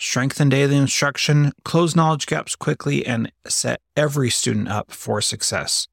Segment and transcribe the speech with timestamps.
[0.00, 5.88] Strengthen daily instruction, close knowledge gaps quickly, and set every student up for success.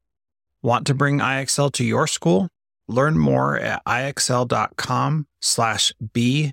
[0.62, 2.48] Want to bring IXL to your school?
[2.86, 6.52] Learn more at ixl.com slash BE.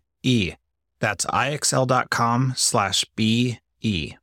[1.00, 4.18] That's ixl.com slash BE.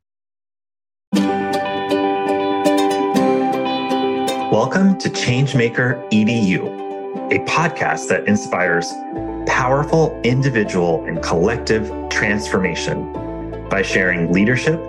[4.51, 6.65] Welcome to Changemaker EDU,
[7.31, 8.91] a podcast that inspires
[9.45, 13.11] powerful individual and collective transformation
[13.69, 14.79] by sharing leadership,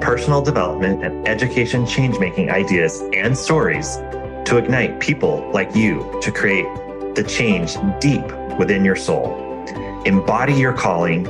[0.00, 3.96] personal development, and education change making ideas and stories
[4.44, 6.66] to ignite people like you to create
[7.14, 8.24] the change deep
[8.58, 9.64] within your soul,
[10.06, 11.26] embody your calling,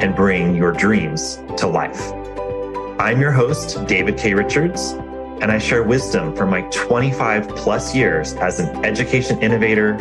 [0.00, 2.12] and bring your dreams to life.
[2.98, 4.34] I'm your host, David K.
[4.34, 4.92] Richards,
[5.42, 9.94] and I share wisdom from my 25 plus years as an education innovator,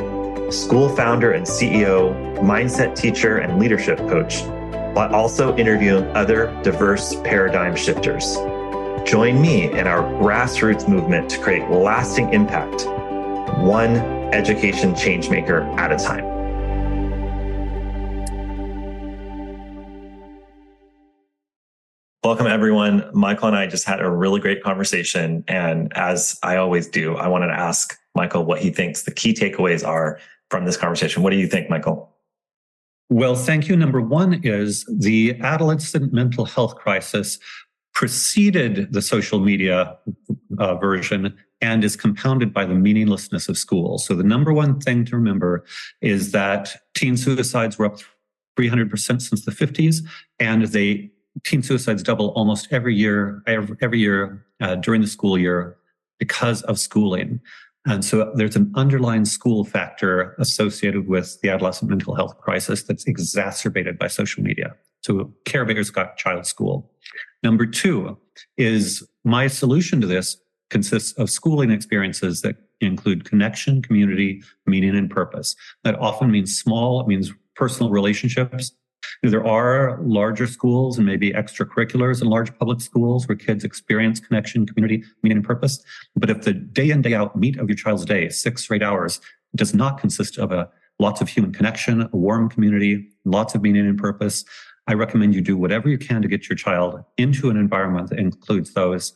[0.51, 4.41] school founder and CEO, mindset teacher, and leadership coach,
[4.93, 8.35] while also interviewing other diverse paradigm shifters.
[9.05, 12.85] Join me in our grassroots movement to create lasting impact,
[13.59, 13.97] one
[14.33, 16.33] education changemaker at a time.
[22.23, 23.09] Welcome, everyone.
[23.13, 25.43] Michael and I just had a really great conversation.
[25.47, 29.33] And as I always do, I wanted to ask Michael what he thinks the key
[29.33, 30.19] takeaways are
[30.49, 31.23] from this conversation.
[31.23, 32.09] What do you think, Michael?
[33.09, 33.75] Well, thank you.
[33.75, 37.39] Number one is the adolescent mental health crisis
[37.93, 39.97] preceded the social media
[40.57, 43.97] uh, version and is compounded by the meaninglessness of school.
[43.97, 45.63] So, the number one thing to remember
[46.01, 47.99] is that teen suicides were up
[48.57, 50.05] 300% since the 50s,
[50.39, 51.11] and they
[51.43, 55.77] teen suicides double almost every year, every, year uh, during the school year
[56.19, 57.39] because of schooling.
[57.85, 63.05] And so there's an underlying school factor associated with the adolescent mental health crisis that's
[63.05, 64.75] exacerbated by social media.
[65.01, 66.89] So Care Bears got child school.
[67.43, 68.17] Number two
[68.57, 70.37] is my solution to this
[70.69, 75.55] consists of schooling experiences that include connection, community, meaning, and purpose.
[75.83, 78.71] That often means small, it means personal relationships,
[79.31, 84.65] there are larger schools and maybe extracurriculars in large public schools where kids experience connection,
[84.65, 85.83] community, meaning, and purpose.
[86.15, 88.83] But if the day in, day out meat of your child's day, six or eight
[88.83, 89.21] hours,
[89.55, 90.69] does not consist of a
[90.99, 94.45] lots of human connection, a warm community, lots of meaning and purpose,
[94.87, 98.19] I recommend you do whatever you can to get your child into an environment that
[98.19, 99.13] includes those.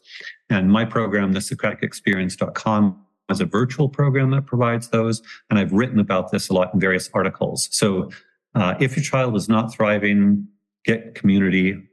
[0.50, 5.22] And my program, the Socraticexperience.com, is a virtual program that provides those.
[5.50, 7.68] And I've written about this a lot in various articles.
[7.72, 8.09] So
[8.56, 10.47] uh, if your child is not thriving,
[10.85, 11.84] get community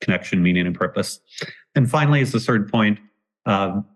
[0.00, 1.20] connection, meaning, and purpose.
[1.74, 2.98] And finally, as the third point,
[3.46, 3.86] um,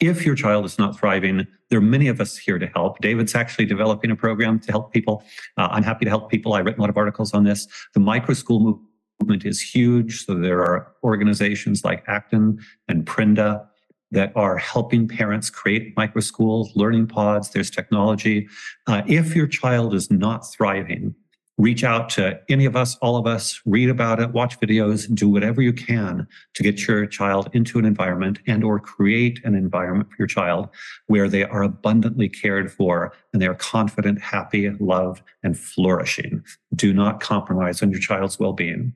[0.00, 3.00] if your child is not thriving, there are many of us here to help.
[3.00, 5.22] David's actually developing a program to help people.
[5.58, 6.54] Uh, I'm happy to help people.
[6.54, 7.68] I've written a lot of articles on this.
[7.92, 8.82] The micro school
[9.20, 10.24] movement is huge.
[10.24, 13.66] So there are organizations like Acton and Prenda
[14.10, 17.50] that are helping parents create micro schools, learning pods.
[17.50, 18.48] There's technology.
[18.86, 21.14] Uh, if your child is not thriving,
[21.58, 25.28] reach out to any of us, all of us, read about it, watch videos, do
[25.28, 30.08] whatever you can to get your child into an environment and or create an environment
[30.08, 30.68] for your child
[31.06, 36.42] where they are abundantly cared for and they are confident, happy, loved, and flourishing.
[36.74, 38.94] Do not compromise on your child's well-being.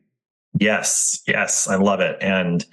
[0.59, 2.17] Yes, yes, I love it.
[2.21, 2.65] And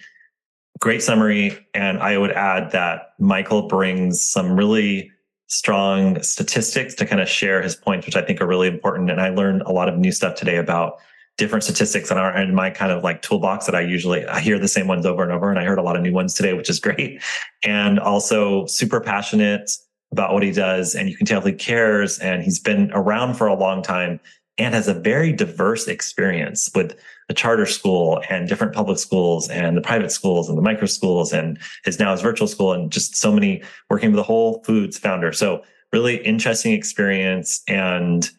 [0.81, 1.66] great summary.
[1.74, 5.12] And I would add that Michael brings some really
[5.47, 9.09] strong statistics to kind of share his points, which I think are really important.
[9.09, 10.97] And I learned a lot of new stuff today about
[11.38, 14.59] different statistics that are in my kind of like toolbox that I usually I hear
[14.59, 15.50] the same ones over and over.
[15.50, 17.22] And I heard a lot of new ones today, which is great.
[17.63, 19.72] And also super passionate
[20.12, 20.95] about what he does.
[20.95, 24.19] And you can tell he cares and he's been around for a long time
[24.57, 26.95] and has a very diverse experience with
[27.31, 31.31] the charter school and different public schools and the private schools and the micro schools
[31.31, 35.00] and his now his virtual school and just so many working with the Whole Foods
[35.00, 35.31] founder.
[35.31, 35.63] So
[35.94, 37.63] really interesting experience.
[37.69, 38.30] And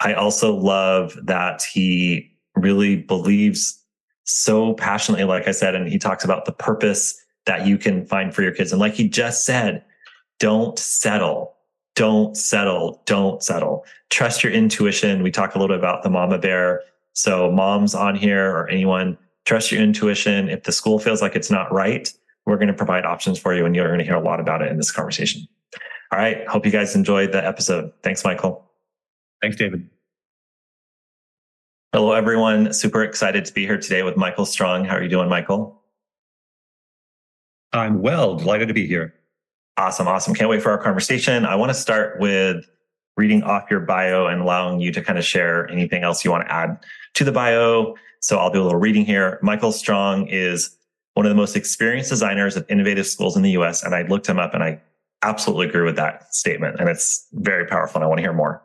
[0.00, 3.78] I also love that he really believes
[4.24, 8.34] so passionately, like I said, and he talks about the purpose that you can find
[8.34, 8.72] for your kids.
[8.72, 9.84] And like he just said,
[10.40, 11.54] don't settle.
[11.94, 13.02] Don't settle.
[13.04, 13.84] Don't settle.
[14.08, 15.22] Trust your intuition.
[15.22, 16.80] We talk a little bit about the mama bear
[17.14, 20.48] so moms on here or anyone, trust your intuition.
[20.48, 22.12] If the school feels like it's not right,
[22.44, 24.62] we're going to provide options for you and you're going to hear a lot about
[24.62, 25.46] it in this conversation.
[26.12, 26.46] All right.
[26.48, 27.92] Hope you guys enjoyed the episode.
[28.02, 28.70] Thanks, Michael.
[29.40, 29.88] Thanks, David.
[31.92, 32.72] Hello, everyone.
[32.72, 34.84] Super excited to be here today with Michael Strong.
[34.84, 35.80] How are you doing, Michael?
[37.72, 38.36] I'm well.
[38.36, 39.14] Delighted to be here.
[39.76, 40.08] Awesome.
[40.08, 40.34] Awesome.
[40.34, 41.46] Can't wait for our conversation.
[41.46, 42.68] I want to start with
[43.16, 46.46] reading off your bio and allowing you to kind of share anything else you want
[46.46, 46.84] to add
[47.14, 47.94] to the bio.
[48.20, 49.38] So I'll do a little reading here.
[49.42, 50.76] Michael Strong is
[51.14, 53.82] one of the most experienced designers of innovative schools in the US.
[53.82, 54.80] And I looked him up and I
[55.22, 56.76] absolutely agree with that statement.
[56.78, 57.98] And it's very powerful.
[57.98, 58.62] And I want to hear more.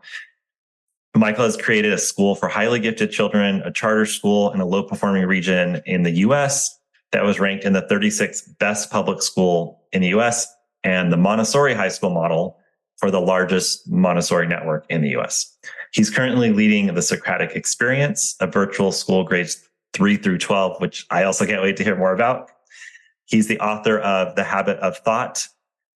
[1.15, 4.83] Michael has created a school for highly gifted children, a charter school in a low
[4.83, 6.77] performing region in the US
[7.11, 10.47] that was ranked in the 36th best public school in the US
[10.83, 12.57] and the Montessori high school model
[12.97, 15.57] for the largest Montessori network in the US.
[15.91, 21.23] He's currently leading the Socratic Experience, a virtual school grades three through 12, which I
[21.23, 22.51] also can't wait to hear more about.
[23.25, 25.47] He's the author of The Habit of Thought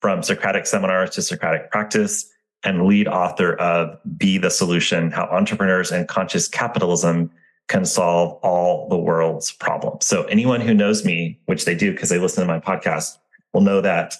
[0.01, 2.31] from Socratic Seminars to Socratic Practice
[2.63, 7.31] and lead author of Be the Solution How Entrepreneurs and Conscious Capitalism
[7.67, 10.05] Can Solve All the World's Problems.
[10.05, 13.17] So, anyone who knows me, which they do because they listen to my podcast,
[13.53, 14.15] will know that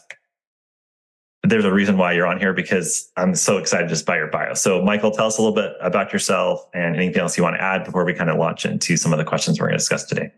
[1.49, 4.53] there's a reason why you're on here because I'm so excited just by your bio.
[4.53, 7.61] So, Michael, tell us a little bit about yourself and anything else you want to
[7.61, 10.05] add before we kind of launch into some of the questions we're going to discuss
[10.05, 10.31] today.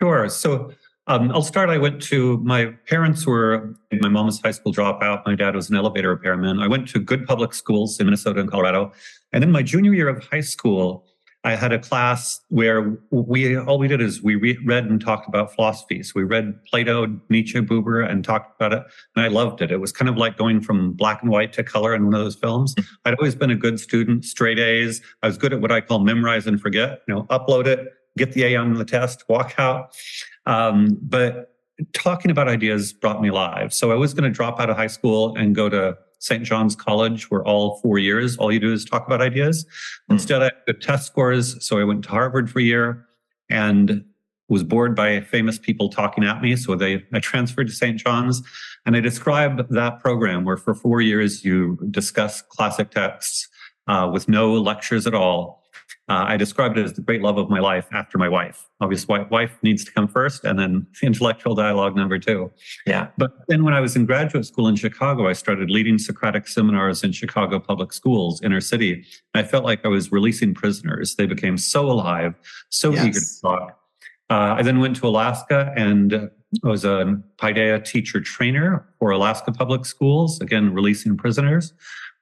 [0.00, 0.28] Sure.
[0.28, 0.72] So,
[1.08, 1.68] um, I'll start.
[1.68, 5.26] I went to my parents were my mom was high school dropout.
[5.26, 6.60] My dad was an elevator repairman.
[6.60, 8.92] I went to good public schools in Minnesota and Colorado.
[9.32, 11.04] And then my junior year of high school,
[11.44, 15.26] I had a class where we all we did is we re- read and talked
[15.26, 16.02] about philosophy.
[16.02, 18.84] So we read Plato, Nietzsche, Buber, and talked about it,
[19.16, 19.72] and I loved it.
[19.72, 22.20] It was kind of like going from black and white to color in one of
[22.20, 22.74] those films.
[23.04, 25.02] I'd always been a good student, straight A's.
[25.22, 27.02] I was good at what I call memorize and forget.
[27.08, 29.96] You know, upload it, get the A on the test, walk out.
[30.46, 31.52] Um, but
[31.92, 33.72] talking about ideas brought me alive.
[33.72, 36.44] So I was going to drop out of high school and go to St.
[36.44, 39.64] John's College, where all four years, all you do is talk about ideas.
[40.08, 40.14] Mm.
[40.14, 41.64] Instead, I had test scores.
[41.66, 43.04] So I went to Harvard for a year
[43.50, 44.04] and
[44.48, 46.54] was bored by famous people talking at me.
[46.54, 47.98] So they, I transferred to St.
[47.98, 48.40] John's
[48.86, 53.48] and I described that program where for four years you discuss classic texts
[53.88, 55.61] uh, with no lectures at all
[56.08, 58.68] uh, I described it as the great love of my life after my wife.
[58.80, 62.50] Obviously, wife needs to come first, and then intellectual dialogue number two.
[62.86, 63.08] Yeah.
[63.16, 67.04] But then when I was in graduate school in Chicago, I started leading Socratic seminars
[67.04, 69.04] in Chicago public schools, inner city.
[69.34, 71.14] I felt like I was releasing prisoners.
[71.14, 72.34] They became so alive,
[72.68, 73.06] so yes.
[73.06, 73.78] eager to talk.
[74.28, 76.30] Uh, I then went to Alaska and
[76.64, 81.72] I was a Paideia teacher trainer for Alaska public schools, again, releasing prisoners.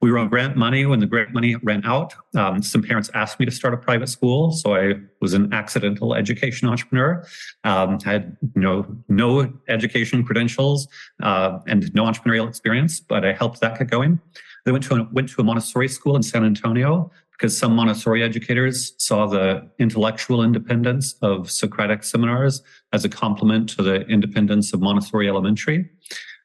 [0.02, 2.14] We were on grant money when the grant money ran out.
[2.34, 6.14] Um, some parents asked me to start a private school, so I was an accidental
[6.14, 7.24] education entrepreneur.
[7.64, 10.88] Um, had know no education credentials
[11.22, 14.20] uh, and no entrepreneurial experience, but I helped that get going.
[14.66, 18.22] I went to a, went to a Montessori school in San Antonio because some Montessori
[18.22, 22.62] educators saw the intellectual independence of Socratic seminars
[22.92, 25.88] as a complement to the independence of Montessori Elementary.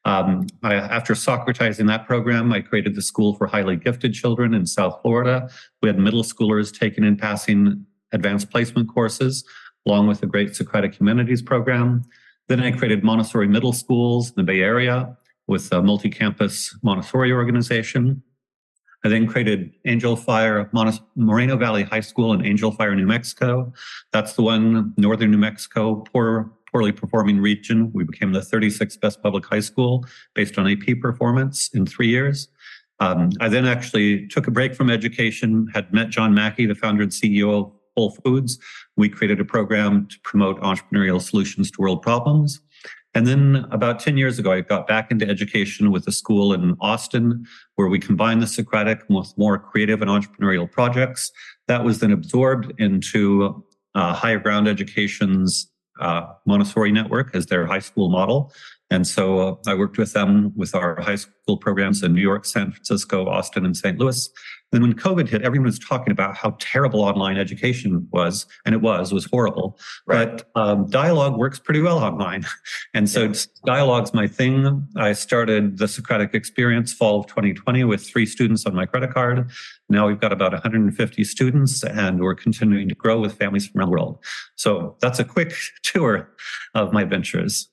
[0.05, 4.67] Um, I, after Socratizing that program, I created the School for Highly Gifted Children in
[4.67, 5.49] South Florida.
[5.81, 9.43] We had middle schoolers taking and passing advanced placement courses,
[9.87, 12.03] along with the Great Socratic Humanities program.
[12.47, 17.31] Then I created Montessori middle schools in the Bay Area with a multi campus Montessori
[17.31, 18.21] organization.
[19.03, 20.69] I then created Angel Fire
[21.15, 23.71] Moreno Valley High School in Angel Fire, New Mexico.
[24.11, 27.89] That's the one, northern New Mexico, poor poorly performing region.
[27.93, 30.03] We became the 36th best public high school
[30.33, 32.49] based on AP performance in three years.
[32.99, 37.03] Um, I then actually took a break from education, had met John Mackey, the founder
[37.03, 38.59] and CEO of Whole Foods.
[38.97, 42.59] We created a program to promote entrepreneurial solutions to world problems.
[43.13, 46.75] And then about 10 years ago, I got back into education with a school in
[46.81, 51.31] Austin where we combined the Socratic with more creative and entrepreneurial projects.
[51.69, 53.63] That was then absorbed into
[53.95, 58.53] uh, Higher Ground Education's uh, Montessori network as their high school model.
[58.91, 62.45] And so uh, I worked with them with our high school programs in New York,
[62.45, 63.97] San Francisco, Austin, and St.
[63.97, 64.29] Louis.
[64.71, 68.81] Then when COVID hit, everyone was talking about how terrible online education was, and it
[68.81, 69.79] was, it was horrible.
[70.05, 70.37] Right.
[70.37, 72.45] But um, dialogue works pretty well online,
[72.93, 73.33] and so yeah.
[73.65, 74.87] dialogue's my thing.
[74.97, 79.49] I started the Socratic Experience fall of 2020 with three students on my credit card.
[79.87, 83.87] Now we've got about 150 students, and we're continuing to grow with families from around
[83.87, 84.23] the world.
[84.55, 86.29] So that's a quick tour
[86.73, 87.69] of my ventures.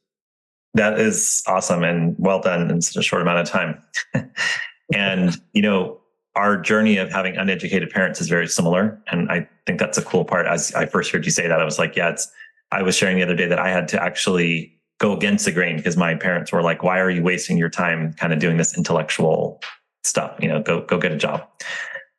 [0.74, 3.82] That is awesome and well done in such a short amount of time.
[4.94, 6.00] and you know,
[6.34, 9.00] our journey of having uneducated parents is very similar.
[9.08, 10.46] And I think that's a cool part.
[10.46, 12.30] As I first heard you say that, I was like, yeah, it's
[12.70, 15.76] I was sharing the other day that I had to actually go against the grain
[15.76, 18.76] because my parents were like, why are you wasting your time kind of doing this
[18.76, 19.60] intellectual
[20.04, 20.34] stuff?
[20.40, 21.46] You know, go, go get a job.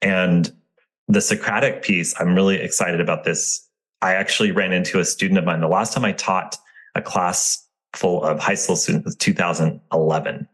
[0.01, 0.53] And
[1.07, 3.67] the Socratic piece, I'm really excited about this.
[4.01, 5.61] I actually ran into a student of mine.
[5.61, 6.57] The last time I taught
[6.93, 7.65] a class
[7.95, 10.47] full of high school students was 2011.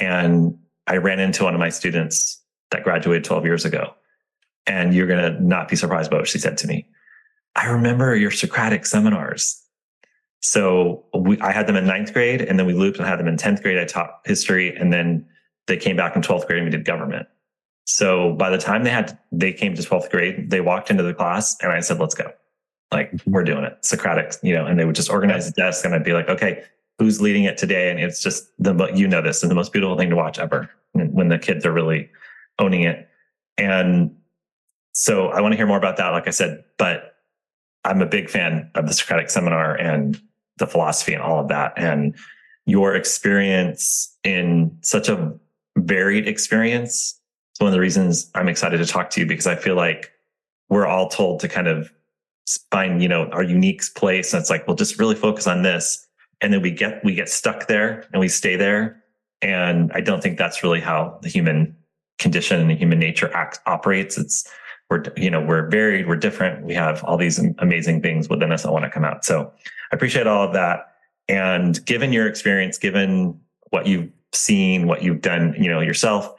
[0.00, 3.94] And I ran into one of my students that graduated 12 years ago.
[4.66, 6.86] And you're going to not be surprised by what she said to me.
[7.56, 9.62] I remember your Socratic seminars.
[10.40, 13.28] So we, I had them in ninth grade and then we looped and had them
[13.28, 13.78] in 10th grade.
[13.78, 15.26] I taught history and then
[15.66, 17.28] they came back in 12th grade and we did government.
[17.84, 21.14] So by the time they had, they came to 12th grade, they walked into the
[21.14, 22.32] class and I said, let's go.
[22.92, 23.84] Like we're doing it.
[23.84, 26.64] Socratic, you know, and they would just organize the desk and I'd be like, okay,
[26.98, 27.90] who's leading it today?
[27.90, 30.70] And it's just the, you know, this and the most beautiful thing to watch ever
[30.92, 32.10] when the kids are really
[32.58, 33.08] owning it.
[33.56, 34.14] And
[34.92, 36.10] so I want to hear more about that.
[36.10, 37.16] Like I said, but
[37.84, 40.20] I'm a big fan of the Socratic seminar and
[40.58, 41.72] the philosophy and all of that.
[41.76, 42.14] And
[42.66, 45.32] your experience in such a
[45.76, 47.18] varied experience.
[47.52, 50.12] It's one of the reasons I'm excited to talk to you because I feel like
[50.68, 51.92] we're all told to kind of
[52.70, 54.32] find, you know, our unique place.
[54.32, 56.06] And it's like, we'll just really focus on this.
[56.40, 59.02] And then we get, we get stuck there and we stay there.
[59.42, 61.76] And I don't think that's really how the human
[62.18, 64.18] condition and human nature act, operates.
[64.18, 64.48] It's,
[64.90, 66.64] we're, you know, we're varied, we're different.
[66.64, 69.24] We have all these amazing things within us that want to come out.
[69.24, 69.52] So
[69.90, 70.88] I appreciate all of that.
[71.28, 76.34] And given your experience, given what you've seen, what you've done, you know, yourself,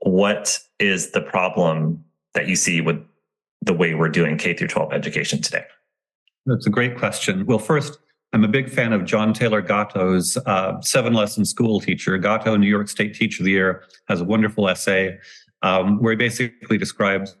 [0.00, 3.02] what is the problem that you see with
[3.66, 5.64] the way we're doing K through 12 education today?
[6.46, 7.44] That's a great question.
[7.44, 7.98] Well, first,
[8.32, 12.16] I'm a big fan of John Taylor Gatto's uh, seven lesson school teacher.
[12.18, 15.18] Gatto, New York State Teacher of the Year, has a wonderful essay
[15.62, 17.36] um, where he basically describes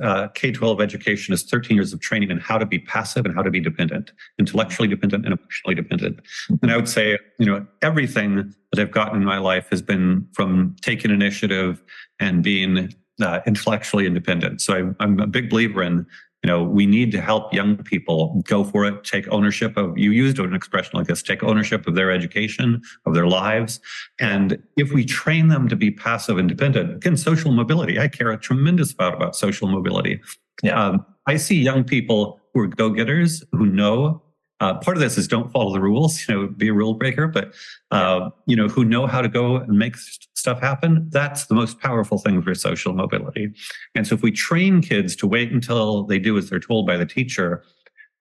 [0.00, 3.34] uh, K 12 education is 13 years of training in how to be passive and
[3.34, 6.20] how to be dependent, intellectually dependent and emotionally dependent.
[6.62, 10.28] And I would say, you know, everything that I've gotten in my life has been
[10.32, 11.82] from taking initiative
[12.20, 14.60] and being uh, intellectually independent.
[14.60, 16.06] So I, I'm a big believer in
[16.44, 20.10] you know we need to help young people go for it take ownership of you
[20.10, 23.80] used an expression like this take ownership of their education of their lives
[24.20, 28.36] and if we train them to be passive independent again social mobility i care a
[28.36, 30.20] tremendous amount about social mobility
[30.62, 30.78] yeah.
[30.78, 34.20] Um, i see young people who are go-getters who know
[34.60, 37.26] uh, part of this is don't follow the rules, you know, be a rule breaker,
[37.26, 37.52] but,
[37.90, 39.96] uh, you know, who know how to go and make
[40.44, 41.08] stuff happen.
[41.10, 43.46] That's the most powerful thing for social mobility.
[43.94, 46.98] And so if we train kids to wait until they do as they're told by
[46.98, 47.64] the teacher,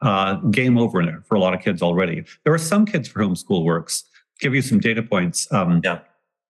[0.02, 2.24] uh, game over for a lot of kids already.
[2.46, 4.06] There are some kids for whom school works.
[4.40, 5.52] Give you some data points.
[5.52, 6.00] Um, yeah.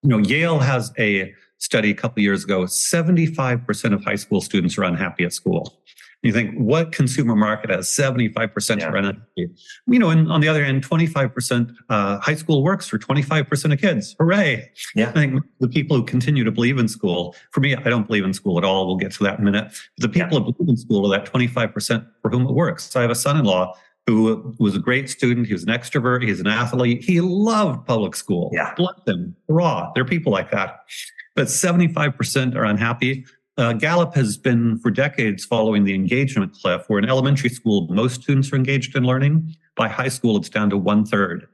[0.04, 2.68] You know, Yale has a study a couple years ago.
[2.68, 5.82] Seventy-five percent of high school students are unhappy at school.
[6.24, 8.90] You think what consumer market has 75% yeah.
[8.90, 9.20] rent?
[9.36, 13.80] You know, and on the other hand, 25% uh, high school works for 25% of
[13.80, 14.16] kids.
[14.20, 14.72] Hooray.
[14.96, 15.10] Yeah.
[15.10, 18.24] I think the people who continue to believe in school, for me, I don't believe
[18.24, 18.88] in school at all.
[18.88, 19.74] We'll get to that in a minute.
[19.98, 20.46] The people yeah.
[20.46, 22.90] who believe in school are that 25% for whom it works.
[22.90, 23.76] So I have a son-in-law
[24.08, 25.48] who was a great student.
[25.48, 26.24] He was an extrovert.
[26.24, 27.04] He's an athlete.
[27.04, 28.50] He loved public school.
[28.54, 28.74] Yeah.
[28.76, 29.36] Bless him.
[29.50, 29.92] Raw.
[29.94, 30.86] There are people like that.
[31.36, 33.26] But 75% are unhappy.
[33.58, 38.22] Uh, Gallup has been for decades following the engagement cliff, where in elementary school, most
[38.22, 39.56] students are engaged in learning.
[39.76, 41.48] By high school, it's down to one third.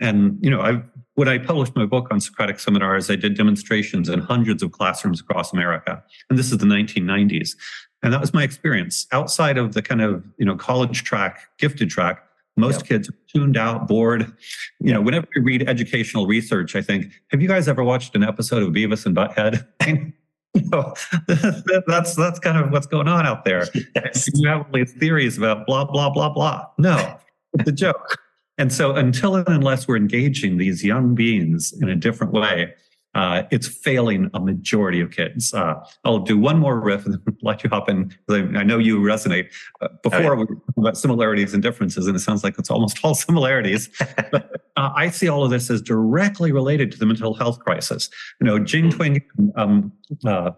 [0.00, 0.82] And, you know, I,
[1.14, 5.20] when I published my book on Socratic seminars, I did demonstrations in hundreds of classrooms
[5.20, 6.02] across America.
[6.28, 7.56] And this is the 1990s.
[8.02, 9.06] And that was my experience.
[9.12, 12.22] Outside of the kind of, you know, college track, gifted track,
[12.58, 12.86] most yep.
[12.86, 14.32] kids are tuned out, bored.
[14.80, 18.22] You know, whenever you read educational research, I think, have you guys ever watched an
[18.22, 19.66] episode of Beavis and Butthead?
[20.70, 20.94] know,
[21.86, 23.66] that's that's kind of what's going on out there.
[23.94, 24.28] Yes.
[24.34, 26.66] You have all these theories about blah blah blah blah.
[26.78, 27.18] No,
[27.54, 28.18] it's a joke.
[28.58, 32.74] And so, until and unless we're engaging these young beings in a different way,
[33.16, 35.54] uh, it's failing a majority of kids.
[35.54, 38.14] Uh, I'll do one more riff and let you hop in.
[38.28, 39.50] I, I know you resonate.
[39.80, 40.34] Uh, before oh, yeah.
[40.34, 43.88] we were about similarities and differences, and it sounds like it's almost all similarities.
[44.30, 48.10] but uh, I see all of this as directly related to the mental health crisis.
[48.38, 49.00] You know, Jean hmm.
[49.00, 49.22] Twenge,
[49.56, 49.92] um,
[50.26, 50.50] uh,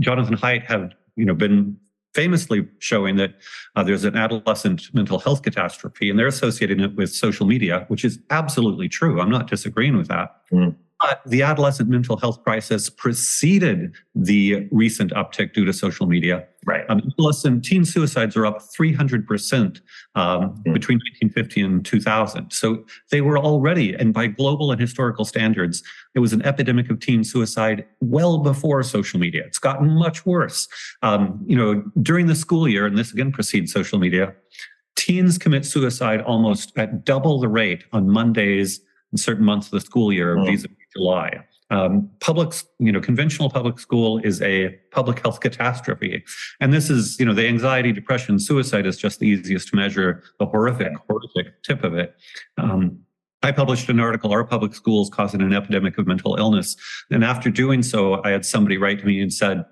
[0.00, 1.76] Jonathan Haidt have you know been
[2.14, 3.34] famously showing that
[3.76, 8.06] uh, there's an adolescent mental health catastrophe, and they're associating it with social media, which
[8.06, 9.20] is absolutely true.
[9.20, 10.30] I'm not disagreeing with that.
[10.50, 10.74] Mm.
[11.00, 16.44] But the adolescent mental health crisis preceded the recent uptick due to social media.
[16.66, 16.84] Right.
[16.88, 19.80] Um, adolescent teen suicides are up 300%
[20.16, 20.74] um, mm.
[20.74, 22.50] between 1950 and 2000.
[22.50, 25.84] So they were already, and by global and historical standards,
[26.16, 29.44] it was an epidemic of teen suicide well before social media.
[29.46, 30.66] It's gotten much worse.
[31.02, 34.34] Um, you know, during the school year, and this again precedes social media,
[34.96, 38.80] teens commit suicide almost at double the rate on Mondays
[39.12, 40.76] in certain months of the school year, mm.
[40.98, 41.44] July.
[41.70, 46.24] Um, public, you know, conventional public school is a public health catastrophe.
[46.60, 50.22] And this is, you know, the anxiety, depression, suicide is just the easiest to measure,
[50.38, 52.14] the horrific, horrific tip of it.
[52.56, 53.00] Um,
[53.42, 56.74] I published an article, Are Public Schools Causing an Epidemic of Mental Illness?
[57.10, 59.64] And after doing so, I had somebody write to me and said,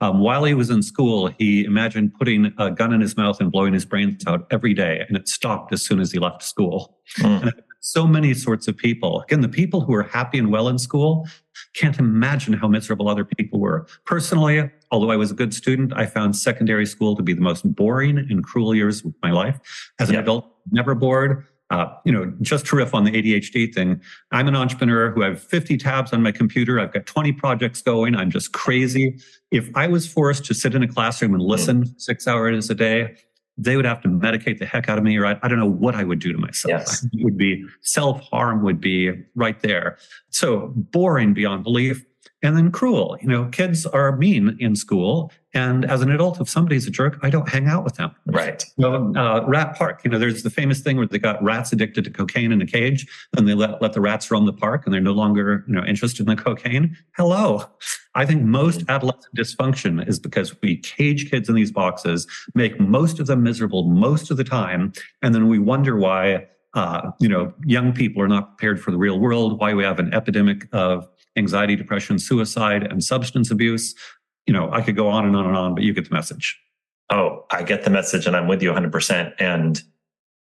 [0.00, 3.52] um, while he was in school, he imagined putting a gun in his mouth and
[3.52, 6.98] blowing his brains out every day, and it stopped as soon as he left school.
[7.18, 7.52] Mm.
[7.84, 9.20] So many sorts of people.
[9.20, 11.28] Again, the people who are happy and well in school
[11.74, 13.86] can't imagine how miserable other people were.
[14.06, 17.62] Personally, although I was a good student, I found secondary school to be the most
[17.74, 19.60] boring and cruel years of my life.
[20.00, 21.46] As an adult, never bored.
[21.68, 24.00] Uh, you know, just to riff on the ADHD thing,
[24.32, 26.80] I'm an entrepreneur who have 50 tabs on my computer.
[26.80, 28.16] I've got 20 projects going.
[28.16, 29.18] I'm just crazy.
[29.50, 32.00] If I was forced to sit in a classroom and listen mm.
[32.00, 33.16] six hours a day,
[33.56, 35.70] they would have to medicate the heck out of me, or I, I don't know
[35.70, 36.70] what I would do to myself.
[36.70, 37.04] Yes.
[37.12, 39.98] It would be self harm would be right there.
[40.30, 42.04] So boring beyond belief
[42.42, 43.16] and then cruel.
[43.20, 45.32] You know, kids are mean in school.
[45.54, 48.10] And as an adult, if somebody's a jerk, I don't hang out with them.
[48.26, 48.64] Right.
[48.80, 52.04] So, uh, Rat Park, you know, there's the famous thing where they got rats addicted
[52.04, 53.06] to cocaine in a cage
[53.36, 55.84] and they let, let the rats roam the park and they're no longer, you know,
[55.84, 56.96] interested in the cocaine.
[57.16, 57.64] Hello.
[58.16, 63.20] I think most adolescent dysfunction is because we cage kids in these boxes, make most
[63.20, 64.92] of them miserable most of the time.
[65.22, 68.98] And then we wonder why uh, you know, young people are not prepared for the
[68.98, 73.94] real world, why we have an epidemic of anxiety, depression, suicide, and substance abuse.
[74.46, 76.60] You know, I could go on and on and on, but you get the message.
[77.10, 79.32] Oh, I get the message and I'm with you 100%.
[79.38, 79.80] And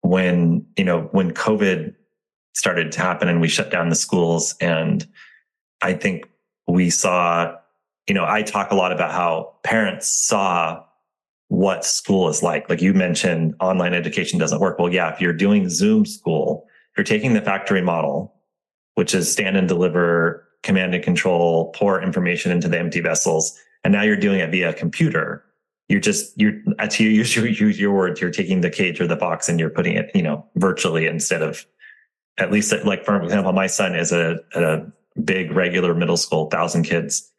[0.02, 1.96] when, you know, when COVID
[2.54, 5.08] started to happen and we shut down the schools, and
[5.82, 6.30] I think
[6.68, 7.56] we saw,
[8.08, 10.84] you know, I talk a lot about how parents saw
[11.50, 12.70] what school is like.
[12.70, 14.80] Like you mentioned, online education doesn't work.
[14.80, 18.34] Well, yeah, if you're doing Zoom school, if you're taking the factory model,
[18.96, 23.58] which is stand and deliver command and control, pour information into the empty vessels.
[23.84, 25.44] And now you're doing it via computer.
[25.90, 29.16] You're just, you're, to use your, use your words, you're taking the cage or the
[29.16, 31.66] box and you're putting it, you know, virtually instead of,
[32.38, 34.86] at least like, for example, my son is a, a
[35.24, 37.32] big regular middle school, thousand kids.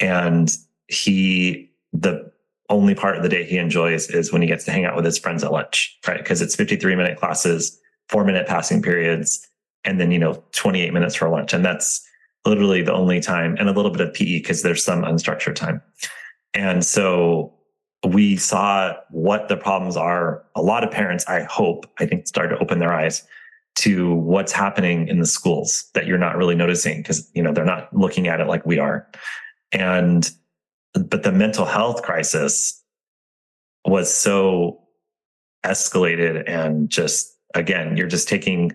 [0.00, 0.50] And
[0.88, 2.32] he, the
[2.68, 5.04] only part of the day he enjoys is when he gets to hang out with
[5.04, 6.18] his friends at lunch, right?
[6.18, 9.46] Because it's 53 minute classes, four minute passing periods,
[9.84, 11.52] and then, you know, 28 minutes for lunch.
[11.52, 12.06] And that's,
[12.44, 15.80] literally the only time and a little bit of PE because there's some unstructured time.
[16.54, 17.54] And so
[18.06, 20.44] we saw what the problems are.
[20.56, 23.22] A lot of parents, I hope, I think started to open their eyes
[23.74, 27.64] to what's happening in the schools that you're not really noticing because, you know, they're
[27.64, 29.08] not looking at it like we are.
[29.70, 30.30] And,
[30.92, 32.82] but the mental health crisis
[33.86, 34.80] was so
[35.64, 38.72] escalated and just, again, you're just taking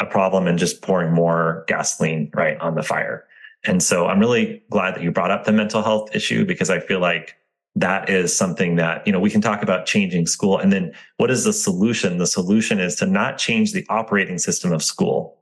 [0.00, 3.24] a problem and just pouring more gasoline right on the fire.
[3.64, 6.80] And so I'm really glad that you brought up the mental health issue because I
[6.80, 7.36] feel like
[7.76, 10.58] that is something that, you know, we can talk about changing school.
[10.58, 12.18] And then what is the solution?
[12.18, 15.38] The solution is to not change the operating system of school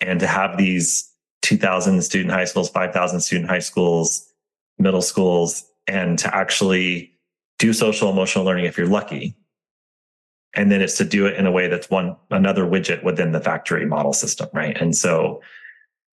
[0.00, 1.10] and to have these
[1.42, 4.32] 2000 student high schools, 5000 student high schools,
[4.78, 7.12] middle schools, and to actually
[7.58, 9.36] do social emotional learning if you're lucky
[10.56, 13.40] and then it's to do it in a way that's one another widget within the
[13.40, 14.76] factory model system right?
[14.80, 15.40] And so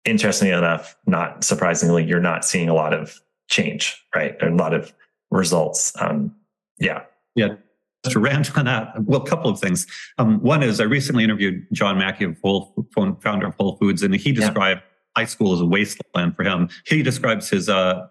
[0.04, 4.40] interestingly enough not surprisingly you're not seeing a lot of change right?
[4.42, 4.94] A lot of
[5.30, 6.34] results um,
[6.78, 7.02] yeah.
[7.34, 7.56] Yeah.
[8.04, 9.86] To rant on that well a couple of things.
[10.18, 14.14] Um, one is i recently interviewed john mackey of whole founder of whole foods and
[14.14, 15.22] he described yeah.
[15.22, 16.68] high school as a wasteland for him.
[16.86, 18.06] He describes his uh,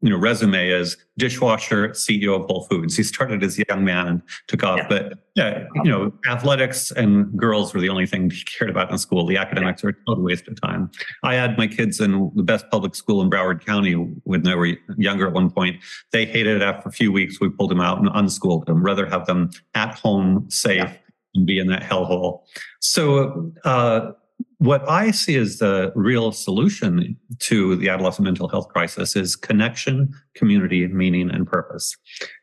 [0.00, 2.96] you know, resume as dishwasher, CEO of Whole Foods.
[2.96, 4.78] He started as a young man and took off.
[4.78, 4.88] Yeah.
[4.88, 8.98] But yeah, you know, athletics and girls were the only thing he cared about in
[8.98, 9.26] school.
[9.26, 9.88] The academics yeah.
[9.88, 10.90] are a total waste of time.
[11.24, 14.76] I had my kids in the best public school in Broward County when they were
[14.96, 15.82] younger at one point.
[16.12, 17.40] They hated it after a few weeks.
[17.40, 20.76] We pulled them out and unschooled them, rather have them at home safe.
[20.76, 20.92] Yeah.
[21.34, 22.40] And be in that hellhole.
[22.80, 24.12] So, uh,
[24.58, 30.12] what I see as the real solution to the adolescent mental health crisis is connection,
[30.34, 31.96] community, meaning, and purpose.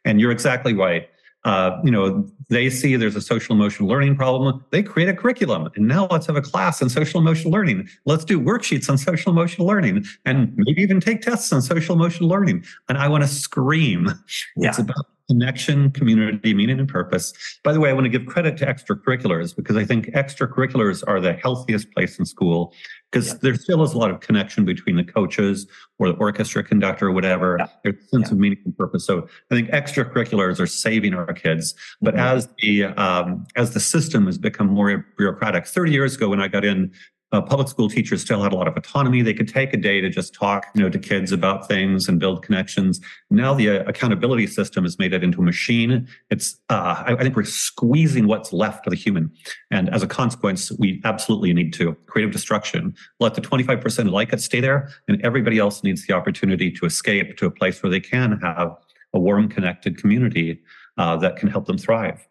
[0.05, 1.09] And you're exactly right.
[1.43, 4.65] Uh, you know, they see there's a social emotional learning problem.
[4.71, 7.87] They create a curriculum, and now let's have a class on social emotional learning.
[8.05, 12.29] Let's do worksheets on social emotional learning, and maybe even take tests on social emotional
[12.29, 12.65] learning.
[12.89, 14.09] And I want to scream.
[14.57, 14.69] Yeah.
[14.69, 17.33] It's about connection, community, meaning, and purpose.
[17.63, 21.19] By the way, I want to give credit to extracurriculars because I think extracurriculars are
[21.19, 22.73] the healthiest place in school
[23.11, 23.39] because yeah.
[23.41, 25.67] there still is a lot of connection between the coaches
[25.99, 27.57] or the orchestra conductor or whatever.
[27.59, 27.67] Yeah.
[27.83, 28.33] There's a sense yeah.
[28.33, 29.05] of meaning and purpose.
[29.05, 31.73] So I think extracurriculars are saving our kids.
[32.01, 32.37] But mm-hmm.
[32.37, 36.47] as the um, as the system has become more bureaucratic, 30 years ago when I
[36.47, 36.91] got in
[37.35, 39.21] uh, public school teachers still had a lot of autonomy.
[39.21, 42.17] They could take a day to just talk, you know, to kids about things and
[42.17, 43.01] build connections.
[43.29, 46.07] Now the uh, accountability system has made it into a machine.
[46.29, 49.31] It's, uh, I, I, think we're squeezing what's left of the human.
[49.69, 52.95] And as a consequence, we absolutely need to creative destruction.
[53.19, 57.35] Let the 25% like it stay there and everybody else needs the opportunity to escape
[57.37, 58.77] to a place where they can have
[59.13, 60.61] a warm, connected community
[60.97, 62.25] uh, that can help them thrive.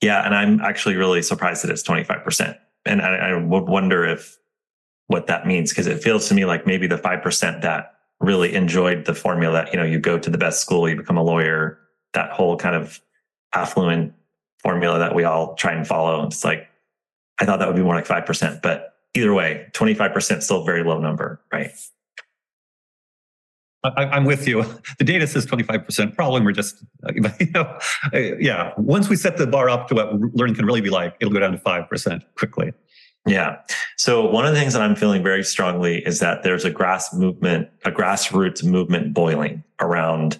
[0.00, 0.24] Yeah.
[0.24, 4.38] And I'm actually really surprised that it's 25% and I, I would wonder if
[5.06, 8.54] what that means because it feels to me like maybe the five percent that really
[8.54, 11.78] enjoyed the formula you know you go to the best school, you become a lawyer,
[12.14, 13.00] that whole kind of
[13.52, 14.14] affluent
[14.62, 16.26] formula that we all try and follow.
[16.26, 16.68] It's like
[17.38, 20.42] I thought that would be more like five percent, but either way, twenty five percent
[20.42, 21.70] still a very low number, right?
[23.84, 24.64] I, am with you.
[24.98, 26.14] The data says 25%.
[26.14, 27.78] Problem, we're just, uh, you know,
[28.12, 28.72] uh, yeah.
[28.76, 31.40] Once we set the bar up to what learning can really be like, it'll go
[31.40, 32.72] down to 5% quickly.
[33.26, 33.56] Yeah.
[33.96, 37.12] So one of the things that I'm feeling very strongly is that there's a grass
[37.14, 40.38] movement, a grassroots movement boiling around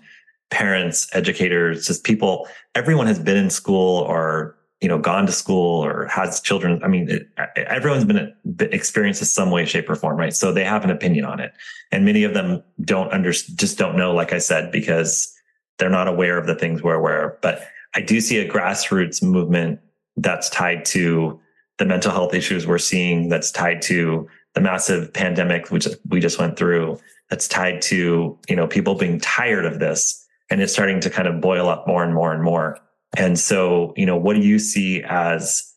[0.51, 2.47] parents, educators, just people.
[2.75, 6.79] Everyone has been in school or you know gone to school or has children.
[6.85, 10.37] I mean it, everyone's been, experienced in some way shape or form right?
[10.37, 11.55] So they have an opinion on it.
[11.91, 15.35] And many of them don't under just don't know like i said because
[15.79, 17.41] they're not aware of the things we're aware of.
[17.41, 19.81] But i do see a grassroots movement
[20.19, 21.41] that's tied to
[21.79, 26.39] the mental health issues we're seeing that's tied to the massive pandemic which we just
[26.39, 30.21] went through that's tied to you know people being tired of this.
[30.51, 32.79] And it's starting to kind of boil up more and more and more
[33.17, 35.75] and so, you know, what do you see as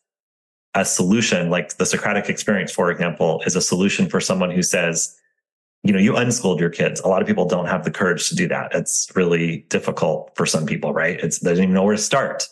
[0.74, 1.50] a solution?
[1.50, 5.16] Like the Socratic experience, for example, is a solution for someone who says,
[5.84, 7.00] you know, you unschooled your kids.
[7.00, 8.74] A lot of people don't have the courage to do that.
[8.74, 11.20] It's really difficult for some people, right?
[11.20, 12.48] It's they don't even know where to start.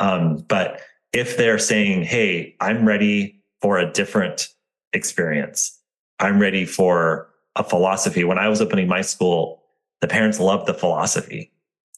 [0.00, 0.80] Um, but
[1.12, 4.48] if they're saying, "Hey, I'm ready for a different
[4.92, 5.78] experience.
[6.18, 9.62] I'm ready for a philosophy." When I was opening my school,
[10.00, 11.52] the parents loved the philosophy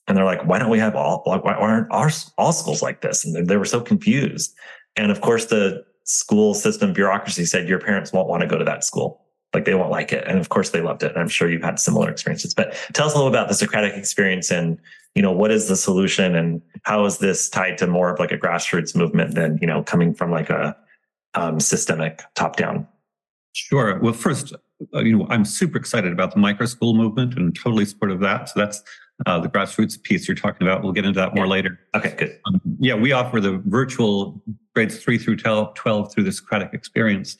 [0.06, 3.24] and they're like, why don't we have all, why aren't our, all schools like this?
[3.24, 4.54] And they, they were so confused.
[4.96, 8.64] And of course, the school system bureaucracy said your parents won't want to go to
[8.64, 9.22] that school.
[9.52, 10.26] Like they won't like it.
[10.26, 11.12] And of course they loved it.
[11.12, 13.94] And I'm sure you've had similar experiences, but tell us a little about the Socratic
[13.94, 14.78] experience and,
[15.14, 18.32] you know, what is the solution and how is this tied to more of like
[18.32, 20.76] a grassroots movement than, you know, coming from like a
[21.34, 22.86] um, systemic top down?
[23.54, 23.98] Sure.
[24.00, 24.54] Well, first,
[24.94, 28.22] uh, you know, I'm super excited about the micro school movement and totally supportive of
[28.22, 28.50] that.
[28.50, 28.82] So that's
[29.24, 30.82] uh, the grassroots piece you're talking about.
[30.82, 31.50] We'll get into that more yeah.
[31.50, 31.80] later.
[31.94, 32.38] Okay, good.
[32.46, 34.42] Um, yeah, we offer the virtual
[34.74, 37.38] grades three through 12 through the Socratic experience.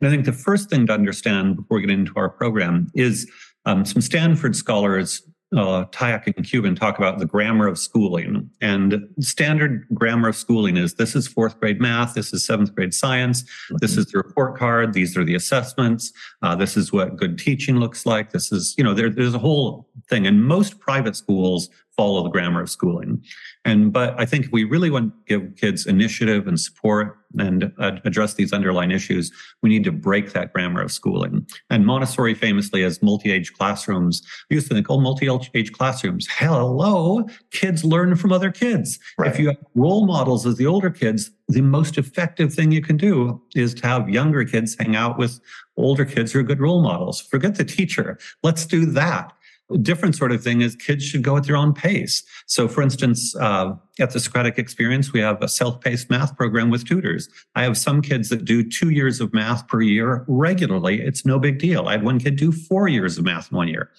[0.00, 3.30] And I think the first thing to understand before we get into our program is
[3.66, 5.22] um, some Stanford scholars
[5.56, 8.50] uh, Tyack and Cuban talk about the grammar of schooling.
[8.60, 12.92] And standard grammar of schooling is this is fourth grade math, this is seventh grade
[12.92, 13.76] science, mm-hmm.
[13.80, 17.76] this is the report card, these are the assessments, uh, this is what good teaching
[17.76, 18.32] looks like.
[18.32, 20.26] This is, you know, there, there's a whole thing.
[20.26, 23.22] And most private schools follow the grammar of schooling.
[23.64, 27.72] And but I think if we really want to give kids initiative and support and
[27.78, 29.30] uh, address these underlying issues,
[29.62, 31.46] we need to break that grammar of schooling.
[31.70, 34.22] And Montessori famously has multi-age classrooms.
[34.48, 36.26] We used to think, oh, multi-age classrooms.
[36.30, 38.98] Hello, kids learn from other kids.
[39.18, 39.30] Right.
[39.30, 42.96] If you have role models as the older kids, the most effective thing you can
[42.96, 45.40] do is to have younger kids hang out with
[45.76, 47.20] older kids who are good role models.
[47.20, 48.18] Forget the teacher.
[48.42, 49.32] Let's do that
[49.76, 52.22] different sort of thing is kids should go at their own pace.
[52.46, 56.86] So, for instance, uh, at the Socratic Experience, we have a self-paced math program with
[56.86, 57.28] tutors.
[57.54, 61.02] I have some kids that do two years of math per year regularly.
[61.02, 61.88] It's no big deal.
[61.88, 63.90] I had one kid do four years of math in one year.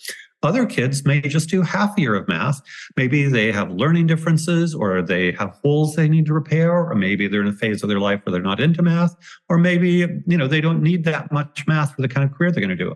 [0.41, 2.61] Other kids may just do half a year of math.
[2.95, 7.27] Maybe they have learning differences or they have holes they need to repair, or maybe
[7.27, 9.17] they're in a phase of their life where they're not into math,
[9.49, 12.51] or maybe, you know, they don't need that much math for the kind of career
[12.51, 12.95] they're going to do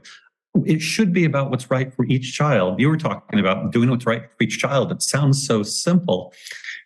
[0.65, 2.79] it should be about what's right for each child.
[2.79, 4.91] You were talking about doing what's right for each child.
[4.91, 6.33] It sounds so simple.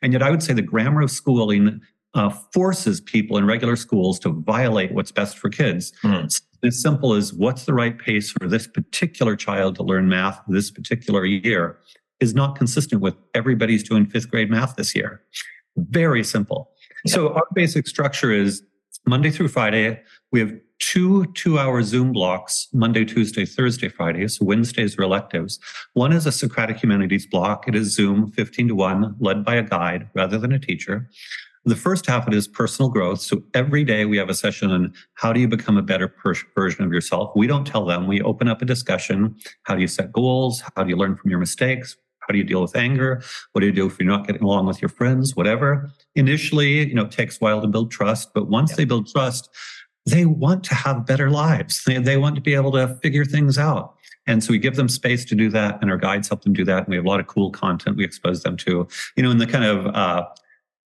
[0.02, 1.82] And yet, I would say the grammar of schooling
[2.14, 5.92] uh, forces people in regular schools to violate what's best for kids.
[6.04, 6.42] Mm.
[6.64, 10.72] as simple as what's the right pace for this particular child to learn math this
[10.72, 11.78] particular year
[12.20, 15.22] is not consistent with everybody's doing fifth grade math this year.
[15.76, 16.72] Very simple.
[17.06, 17.14] Yeah.
[17.14, 18.64] So, our basic structure is
[19.08, 20.02] Monday through Friday,
[20.34, 24.28] we have two two hour Zoom blocks Monday, Tuesday, Thursday, Friday.
[24.28, 25.60] So Wednesdays are electives.
[25.94, 27.70] One is a Socratic Humanities block.
[27.70, 31.10] It is Zoom 15 to 1, led by a guide rather than a teacher.
[31.64, 33.22] The first half of it is personal growth.
[33.22, 36.36] So every day we have a session on how do you become a better per-
[36.54, 37.32] version of yourself.
[37.34, 38.08] We don't tell them.
[38.08, 39.38] We open up a discussion.
[39.64, 40.62] How do you set goals?
[40.76, 41.96] How do you learn from your mistakes?
[42.28, 43.24] How do you deal with anger?
[43.54, 45.36] What do you do if you're not getting along with your friends?
[45.36, 45.90] Whatever.
[46.16, 49.50] Initially, you know, it takes a while to build trust, but once they build trust,
[50.06, 51.84] they want to have better lives.
[51.86, 53.96] They, they want to be able to figure things out.
[54.26, 56.66] And so we give them space to do that, and our guides help them do
[56.66, 56.80] that.
[56.80, 58.88] And we have a lot of cool content we expose them to.
[59.16, 60.26] You know, in the kind of uh,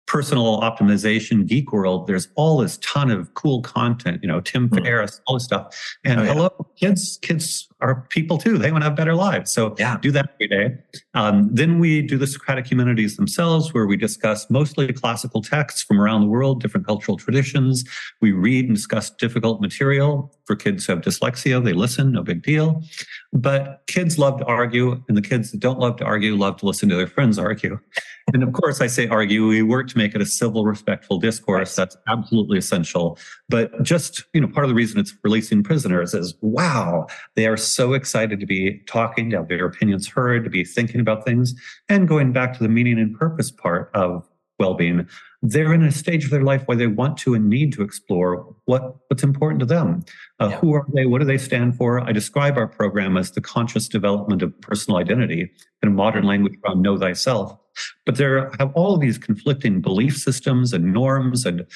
[0.06, 4.82] personal optimization geek world, there's all this ton of cool content, you know, Tim mm.
[4.82, 5.96] Ferriss, all this stuff.
[6.04, 6.32] And oh, yeah.
[6.32, 8.56] hello, kids, kids are people too.
[8.56, 9.52] They want to have better lives.
[9.52, 9.98] So yeah.
[10.00, 10.78] do that every day.
[11.14, 16.00] Um, then we do the Socratic humanities themselves, where we discuss mostly classical texts from
[16.00, 17.84] around the world, different cultural traditions.
[18.20, 20.32] We read and discuss difficult material.
[20.46, 22.82] For kids who have dyslexia, they listen, no big deal.
[23.32, 26.66] But kids love to argue, and the kids that don't love to argue love to
[26.66, 27.78] listen to their friends argue.
[28.32, 29.46] And of course, I say argue.
[29.46, 31.76] We work to make it a civil, respectful discourse.
[31.76, 33.18] That's absolutely essential.
[33.48, 37.56] But just, you know, part of the reason it's releasing prisoners is wow, they are
[37.56, 41.54] so excited to be talking, to have their opinions heard, to be thinking about things.
[41.88, 45.06] And going back to the meaning and purpose part of well-being,
[45.42, 48.54] they're in a stage of their life where they want to and need to explore
[48.64, 50.04] what, what's important to them.
[50.40, 50.58] Uh, yeah.
[50.58, 51.06] Who are they?
[51.06, 52.00] What do they stand for?
[52.00, 55.50] I describe our program as the conscious development of personal identity
[55.82, 57.56] in a modern language around know thyself.
[58.06, 61.66] But there have all of these conflicting belief systems and norms and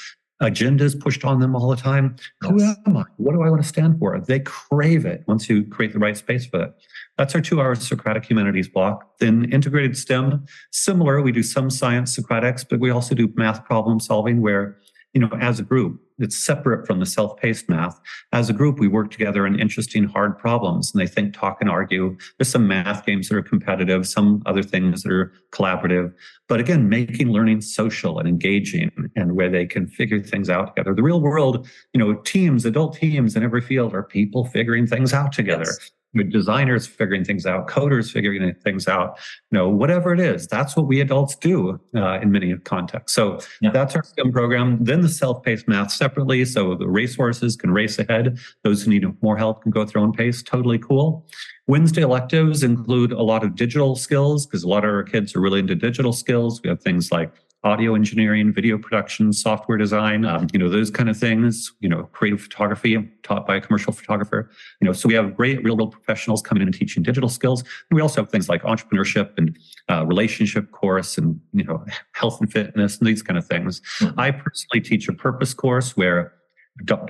[0.42, 2.16] agendas pushed on them all the time.
[2.42, 2.50] Yes.
[2.50, 3.04] Who am I?
[3.18, 4.18] What do I want to stand for?
[4.18, 6.74] They crave it once you create the right space for it.
[7.20, 9.18] That's our two hour Socratic humanities block.
[9.18, 11.20] Then integrated STEM, similar.
[11.20, 14.78] We do some science Socratics, but we also do math problem solving where
[15.12, 18.00] you know, as a group, it's separate from the self-paced math.
[18.32, 21.68] As a group, we work together on interesting, hard problems, and they think, talk, and
[21.68, 22.16] argue.
[22.38, 26.14] There's some math games that are competitive, some other things that are collaborative.
[26.48, 30.94] But again, making learning social and engaging, and where they can figure things out together.
[30.94, 35.12] The real world, you know, teams, adult teams in every field are people figuring things
[35.12, 35.66] out together.
[35.66, 35.90] Yes
[36.28, 39.18] designers figuring things out, coders figuring things out,
[39.50, 40.46] you know, whatever it is.
[40.46, 43.14] That's what we adults do uh, in many contexts.
[43.14, 43.70] So yeah.
[43.70, 44.82] that's our STEM program.
[44.82, 46.44] Then the self-paced math separately.
[46.44, 48.38] So the racehorses can race ahead.
[48.64, 50.42] Those who need more help can go at their own pace.
[50.42, 51.26] Totally cool.
[51.66, 55.40] Wednesday electives include a lot of digital skills because a lot of our kids are
[55.40, 56.60] really into digital skills.
[56.62, 61.10] We have things like audio engineering, video production, software design, um, you know, those kind
[61.10, 65.14] of things, you know, creative photography taught by a commercial photographer, you know, so we
[65.14, 67.60] have great real world professionals coming in and teaching digital skills.
[67.60, 69.58] And we also have things like entrepreneurship and
[69.90, 73.82] uh, relationship course and, you know, health and fitness and these kind of things.
[73.98, 74.18] Mm-hmm.
[74.18, 76.32] I personally teach a purpose course where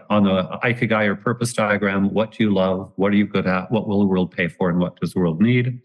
[0.08, 2.92] on the Ikigai or purpose diagram, what do you love?
[2.96, 3.70] What are you good at?
[3.70, 4.68] What will the world pay for?
[4.68, 5.80] And what does the world need?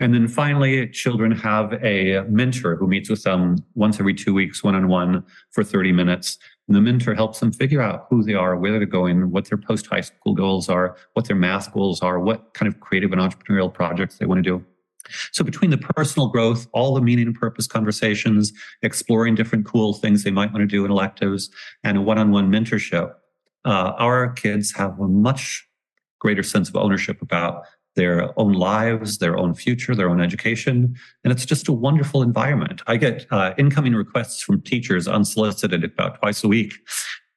[0.00, 4.64] And then finally, children have a mentor who meets with them once every two weeks,
[4.64, 6.38] one on one for 30 minutes.
[6.66, 9.58] And the mentor helps them figure out who they are, where they're going, what their
[9.58, 13.20] post high school goals are, what their math goals are, what kind of creative and
[13.20, 14.64] entrepreneurial projects they want to do.
[15.32, 20.24] So between the personal growth, all the meaning and purpose conversations, exploring different cool things
[20.24, 21.50] they might want to do in electives,
[21.84, 23.12] and a one-on-one mentorship,
[23.64, 25.66] uh, our kids have a much
[26.20, 27.64] greater sense of ownership about
[27.96, 30.94] their own lives, their own future, their own education.
[31.24, 32.82] And it's just a wonderful environment.
[32.86, 36.74] I get uh, incoming requests from teachers unsolicited about twice a week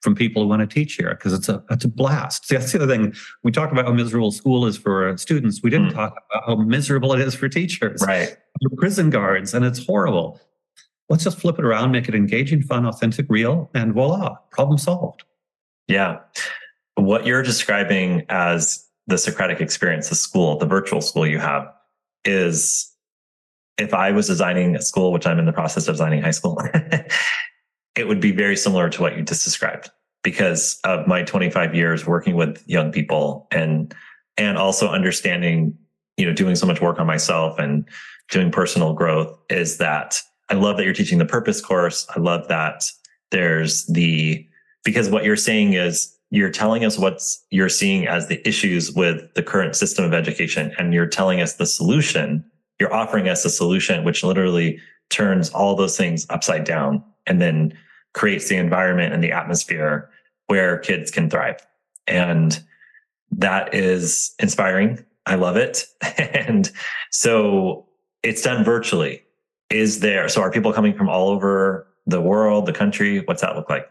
[0.01, 2.45] from people who want to teach here because it's a it's a blast.
[2.47, 3.13] See, that's the other thing.
[3.43, 5.61] We talk about how miserable school is for students.
[5.63, 5.95] We didn't mm.
[5.95, 8.03] talk about how miserable it is for teachers.
[8.05, 8.37] Right.
[8.61, 10.39] For prison guards, and it's horrible.
[11.09, 15.23] Let's just flip it around, make it engaging, fun, authentic, real, and voila, problem solved.
[15.87, 16.19] Yeah.
[16.95, 21.67] What you're describing as the Socratic experience, the school, the virtual school you have
[22.25, 22.89] is
[23.77, 26.61] if I was designing a school, which I'm in the process of designing high school,
[27.95, 29.89] it would be very similar to what you just described
[30.23, 33.93] because of my 25 years working with young people and
[34.37, 35.77] and also understanding,
[36.17, 37.87] you know, doing so much work on myself and
[38.29, 42.07] doing personal growth is that I love that you're teaching the purpose course.
[42.15, 42.83] I love that
[43.31, 44.47] there's the
[44.83, 49.31] because what you're saying is you're telling us what's you're seeing as the issues with
[49.35, 52.43] the current system of education and you're telling us the solution.
[52.79, 54.79] You're offering us a solution which literally
[55.11, 57.77] turns all those things upside down and then
[58.13, 60.09] creates the environment and the atmosphere
[60.47, 61.63] where kids can thrive.
[62.07, 62.59] And
[63.29, 65.05] that is inspiring.
[65.27, 65.85] I love it.
[66.17, 66.71] And
[67.11, 67.87] so
[68.23, 69.21] it's done virtually.
[69.69, 73.19] Is there so are people coming from all over the world the country?
[73.19, 73.87] What's that look like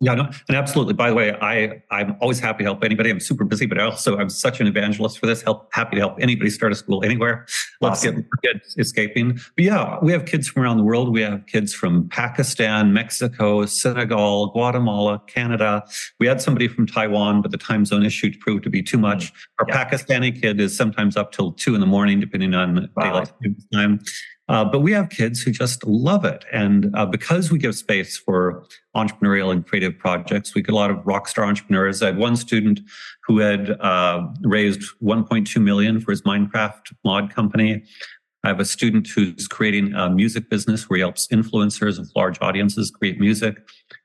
[0.00, 0.94] Yeah, no, and absolutely.
[0.94, 3.10] By the way, I I'm always happy to help anybody.
[3.10, 5.40] I'm super busy, but I also I'm such an evangelist for this.
[5.40, 7.46] Help happy to help anybody start a school anywhere.
[7.80, 8.26] Let's awesome.
[8.42, 9.38] get kids escaping.
[9.56, 11.12] But yeah, we have kids from around the world.
[11.12, 15.84] We have kids from Pakistan, Mexico, Senegal, Guatemala, Canada.
[16.18, 19.02] We had somebody from Taiwan, but the time zone issue proved to be too mm,
[19.02, 19.32] much.
[19.60, 19.84] Our yeah.
[19.84, 23.04] Pakistani kid is sometimes up till two in the morning, depending on wow.
[23.04, 23.32] daylight
[23.72, 24.00] time.
[24.48, 26.44] Uh, but we have kids who just love it.
[26.52, 30.90] And uh, because we give space for entrepreneurial and creative projects, we get a lot
[30.90, 32.02] of rock star entrepreneurs.
[32.02, 32.80] I had one student
[33.26, 37.84] who had uh, raised 1.2 million for his Minecraft mod company.
[38.44, 42.36] I have a student who's creating a music business where he helps influencers of large
[42.42, 43.56] audiences create music.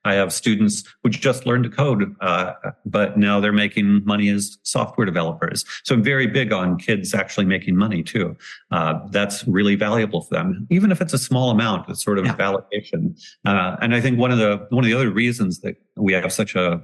[0.05, 2.53] I have students who just learned to code, uh,
[2.85, 5.65] but now they're making money as software developers.
[5.83, 8.35] So I'm very big on kids actually making money too.
[8.71, 11.89] Uh, that's really valuable for them, even if it's a small amount.
[11.89, 12.35] It's sort of yeah.
[12.35, 13.19] validation.
[13.45, 16.31] Uh, and I think one of the one of the other reasons that we have
[16.31, 16.81] such a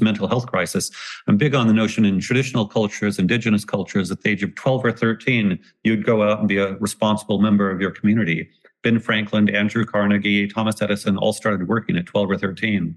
[0.00, 0.90] mental health crisis.
[1.26, 4.84] I'm big on the notion in traditional cultures, indigenous cultures, at the age of 12
[4.84, 8.48] or 13, you'd go out and be a responsible member of your community.
[8.82, 12.96] Ben Franklin, Andrew Carnegie, Thomas Edison all started working at 12 or 13.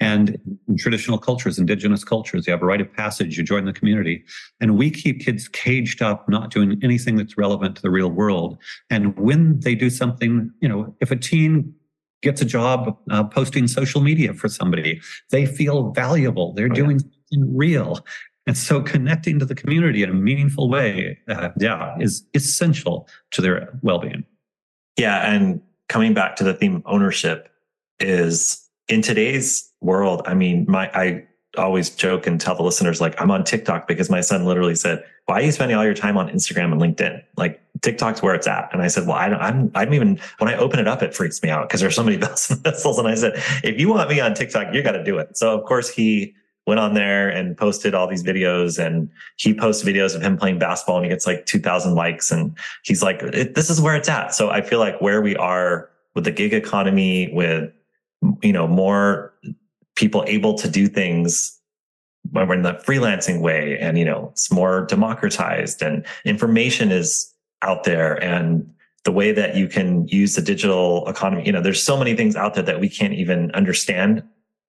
[0.00, 3.72] And in traditional cultures, indigenous cultures, you have a rite of passage, you join the
[3.72, 4.24] community.
[4.60, 8.58] And we keep kids caged up, not doing anything that's relevant to the real world.
[8.90, 11.72] And when they do something, you know, if a teen
[12.20, 16.52] gets a job uh, posting social media for somebody, they feel valuable.
[16.52, 17.08] They're oh, doing yeah.
[17.30, 18.04] something real.
[18.46, 23.40] And so connecting to the community in a meaningful way, uh, yeah, is essential to
[23.40, 24.24] their well being.
[24.96, 25.32] Yeah.
[25.32, 27.50] And coming back to the theme of ownership
[28.00, 31.24] is in today's world, I mean, my, I
[31.58, 35.04] always joke and tell the listeners, like, I'm on TikTok because my son literally said,
[35.26, 37.22] why are you spending all your time on Instagram and LinkedIn?
[37.36, 38.70] Like TikTok's where it's at.
[38.72, 41.14] And I said, well, I don't, I'm, I'm even, when I open it up, it
[41.14, 42.98] freaks me out because there's so many bells and whistles.
[42.98, 45.36] And I said, if you want me on TikTok, you got to do it.
[45.36, 46.34] So of course he
[46.66, 50.58] went on there and posted all these videos and he posts videos of him playing
[50.58, 54.34] basketball and he gets like 2000 likes and he's like this is where it's at.
[54.34, 57.72] So i feel like where we are with the gig economy with
[58.42, 59.34] you know more
[59.96, 61.58] people able to do things
[62.30, 67.34] when we're in the freelancing way and you know it's more democratized and information is
[67.62, 68.68] out there and
[69.04, 72.36] the way that you can use the digital economy you know there's so many things
[72.36, 74.22] out there that we can't even understand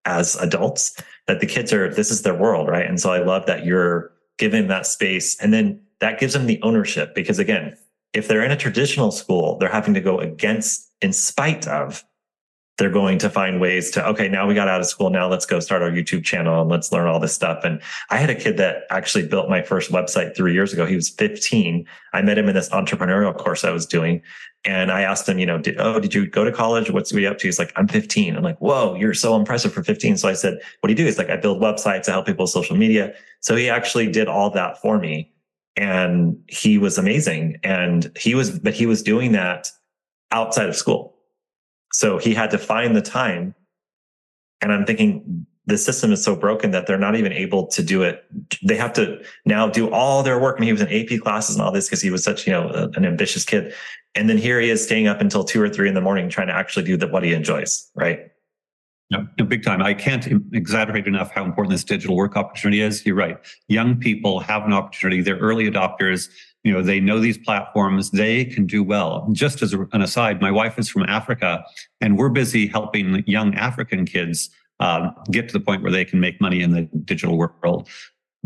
[0.06, 2.86] as adults that the kids are this is their world right?
[2.86, 5.40] And so i love that you're giving that space.
[5.40, 7.78] And then that gives them the ownership because again
[8.14, 12.04] if they're in a traditional school they're having to go against in spite of
[12.78, 15.10] they're going to find ways to okay now we got out of school.
[15.10, 17.64] Now let's go start our youtube channel and let's learn all this stuff.
[17.64, 20.86] And i had a kid that actually built my first website three years ago.
[20.86, 24.22] He was 15 i met him in this entrepreneurial course i was doing
[24.66, 26.90] and i asked him you know did, oh did you go to college?
[26.90, 27.48] What's he up to?
[27.48, 30.60] He's like i'm 15 i'm like whoa you're so impressive for 15 so i said
[30.80, 31.06] what do you do?
[31.06, 33.14] He's like i build websites i help people with social media.
[33.42, 35.34] So he actually did all that for me
[35.76, 37.60] and he was amazing.
[37.64, 39.70] And he was but he was doing that
[40.32, 41.16] outside of school.
[41.92, 43.56] So he had to find the time.
[44.62, 48.04] And I'm thinking the system is so broken that they're not even able to do
[48.04, 48.26] it.
[48.64, 50.58] They have to now do all their work.
[50.58, 52.90] And he was in AP classes and all this because he was such, you know,
[52.96, 53.74] an ambitious kid.
[54.16, 56.48] And then here he is staying up until two or three in the morning trying
[56.48, 57.90] to actually do the, what he enjoys.
[57.96, 58.30] Right.
[59.10, 59.82] No, big time.
[59.82, 63.06] I can't exaggerate enough how important this digital work opportunity is.
[63.06, 63.38] You're right.
[63.68, 65.22] Young people have an opportunity.
[65.22, 66.30] They're early adopters
[66.64, 70.52] you know they know these platforms they can do well just as an aside my
[70.52, 71.64] wife is from africa
[72.02, 76.20] and we're busy helping young african kids uh, get to the point where they can
[76.20, 77.88] make money in the digital world.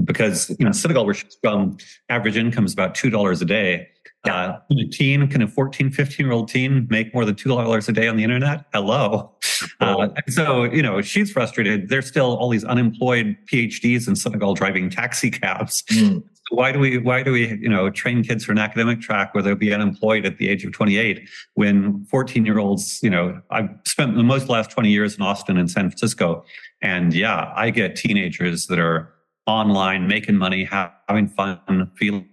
[0.04, 1.78] Because you know senegal where she's from
[2.10, 3.88] average income is about two dollars a day.
[4.26, 7.90] Uh, a teen can a 14 15 year old teen make more than two dollars
[7.90, 8.66] a day on the internet?
[8.74, 9.34] Hello.
[9.80, 11.90] Uh, so you know she's frustrated.
[11.90, 15.84] There's still all these unemployed phds in senegal driving taxi cabs.
[15.92, 19.34] Mm why do we why do we you know train kids for an academic track
[19.34, 23.40] where they'll be unemployed at the age of 28 when 14 year olds you know
[23.52, 26.44] i've spent the most last 20 years in austin and san francisco.
[26.82, 29.14] And yeah i get teenagers that are
[29.48, 32.28] online making money having fun feeling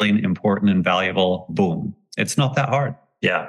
[0.00, 1.46] important and valuable.
[1.48, 1.94] Boom.
[2.18, 2.94] It's not that hard.
[3.22, 3.48] Yeah.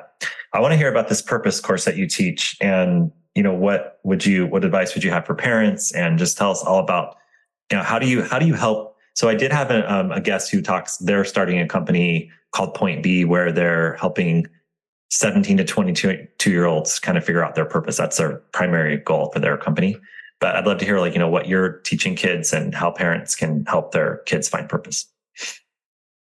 [0.53, 3.99] I want to hear about this purpose course that you teach and you know what
[4.03, 5.93] would you what advice would you have for parents?
[5.93, 7.15] And just tell us all about
[7.71, 10.11] you know how do you how do you help so I did have a, um,
[10.11, 14.45] a guest who talks, they're starting a company called Point B where they're helping
[15.09, 17.97] 17 to 22 year olds kind of figure out their purpose.
[17.97, 19.97] That's their primary goal for their company.
[20.39, 23.33] But I'd love to hear like, you know, what you're teaching kids and how parents
[23.33, 25.07] can help their kids find purpose.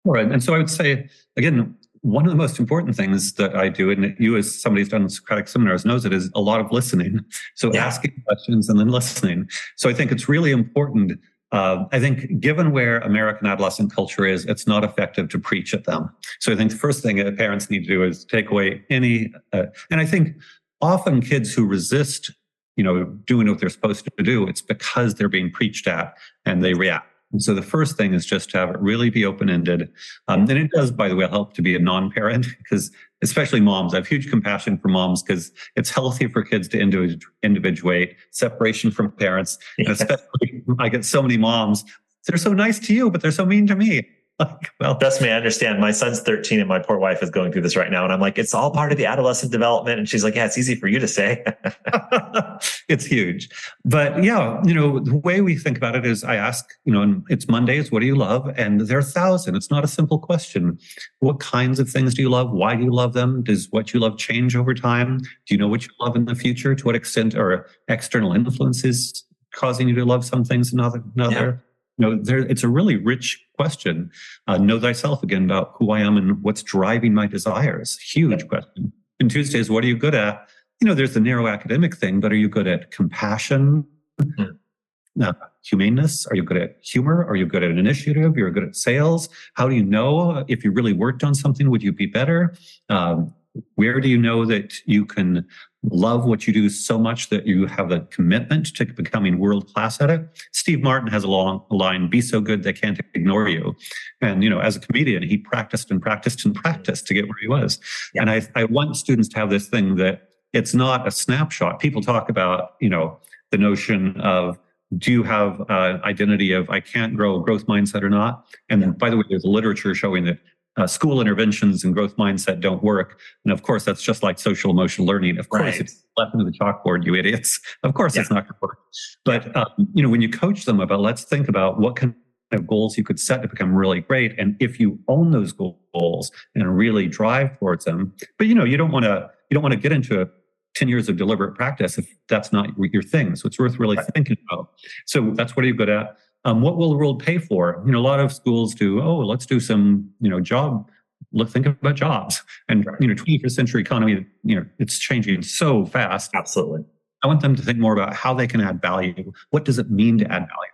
[0.05, 0.31] All right.
[0.31, 3.89] And so I would say, again, one of the most important things that I do,
[3.89, 7.21] and you as somebody who's done Socratic seminars knows it, is a lot of listening.
[7.55, 7.87] So yeah.
[7.87, 9.49] asking questions and then listening.
[9.77, 11.13] So I think it's really important.
[11.53, 15.85] Uh, I think given where American adolescent culture is, it's not effective to preach at
[15.85, 16.09] them.
[16.39, 19.31] So I think the first thing that parents need to do is take away any,
[19.53, 20.35] uh, and I think
[20.81, 22.31] often kids who resist,
[22.75, 26.63] you know, doing what they're supposed to do, it's because they're being preached at and
[26.63, 27.07] they react.
[27.31, 29.91] And so the first thing is just to have it really be open ended.
[30.27, 32.91] Um, and it does, by the way, help to be a non parent because,
[33.23, 38.15] especially moms, I have huge compassion for moms because it's healthy for kids to individuate,
[38.31, 39.57] separation from parents.
[39.77, 41.83] And especially, I get so many moms,
[42.27, 44.07] they're so nice to you, but they're so mean to me.
[44.79, 45.79] well, trust me, I understand.
[45.79, 48.03] My son's 13 and my poor wife is going through this right now.
[48.03, 49.99] And I'm like, it's all part of the adolescent development.
[49.99, 51.43] And she's like, yeah, it's easy for you to say.
[52.89, 53.49] it's huge.
[53.85, 57.01] But yeah, you know, the way we think about it is I ask, you know,
[57.01, 58.51] and it's Mondays, what do you love?
[58.57, 59.55] And there are a thousand.
[59.55, 60.79] It's not a simple question.
[61.19, 62.51] What kinds of things do you love?
[62.51, 63.43] Why do you love them?
[63.43, 65.19] Does what you love change over time?
[65.19, 66.73] Do you know what you love in the future?
[66.73, 71.03] To what extent are external influences causing you to love some things and other?
[71.15, 71.61] another?
[71.63, 74.11] Yeah you know, there, it's a really rich question.
[74.47, 77.99] Uh, know thyself again about who I am and what's driving my desires.
[77.99, 78.91] Huge question.
[79.19, 80.47] And Tuesdays, what are you good at?
[80.81, 83.85] You know, there's the narrow academic thing, but are you good at compassion,
[84.19, 85.21] mm-hmm.
[85.21, 85.33] uh,
[85.63, 86.25] humaneness?
[86.27, 87.25] Are you good at humor?
[87.25, 88.35] Are you good at initiative?
[88.35, 89.29] You're good at sales.
[89.53, 91.69] How do you know if you really worked on something?
[91.69, 92.55] Would you be better?
[92.89, 93.33] Um,
[93.75, 95.47] where do you know that you can
[95.83, 99.99] love what you do so much that you have a commitment to becoming world class
[100.01, 100.27] at it?
[100.51, 103.75] Steve Martin has a long line, be so good they can't ignore you.
[104.21, 107.37] And, you know, as a comedian, he practiced and practiced and practiced to get where
[107.41, 107.79] he was.
[108.13, 108.21] Yeah.
[108.21, 111.79] And I, I want students to have this thing that it's not a snapshot.
[111.79, 113.19] People talk about, you know,
[113.51, 114.57] the notion of
[114.97, 118.45] do you have an identity of I can't grow a growth mindset or not?
[118.69, 120.39] And by the way, there's literature showing that
[120.77, 123.19] uh, school interventions and growth mindset don't work.
[123.45, 125.37] And of course, that's just like social emotional learning.
[125.37, 125.81] Of course, right.
[125.81, 127.59] it's left into the chalkboard, you idiots.
[127.83, 128.21] Of course, yeah.
[128.21, 128.77] it's not going to work.
[129.25, 132.15] But um, you know, when you coach them about, let's think about what kind
[132.53, 136.31] of goals you could set to become really great, and if you own those goals
[136.55, 138.13] and really drive towards them.
[138.37, 140.29] But you know, you don't want to you don't want to get into
[140.75, 143.35] 10 years of deliberate practice if that's not your thing.
[143.35, 144.05] So it's worth really right.
[144.15, 144.71] thinking about.
[145.05, 146.17] So that's what are you good at?
[146.45, 147.81] Um, what will the world pay for?
[147.85, 150.89] You know, a lot of schools do, oh, let's do some, you know, job,
[151.31, 152.43] look, think about jobs.
[152.67, 156.31] And, you know, 21st century economy, you know, it's changing so fast.
[156.33, 156.83] Absolutely.
[157.23, 159.31] I want them to think more about how they can add value.
[159.51, 160.73] What does it mean to add value?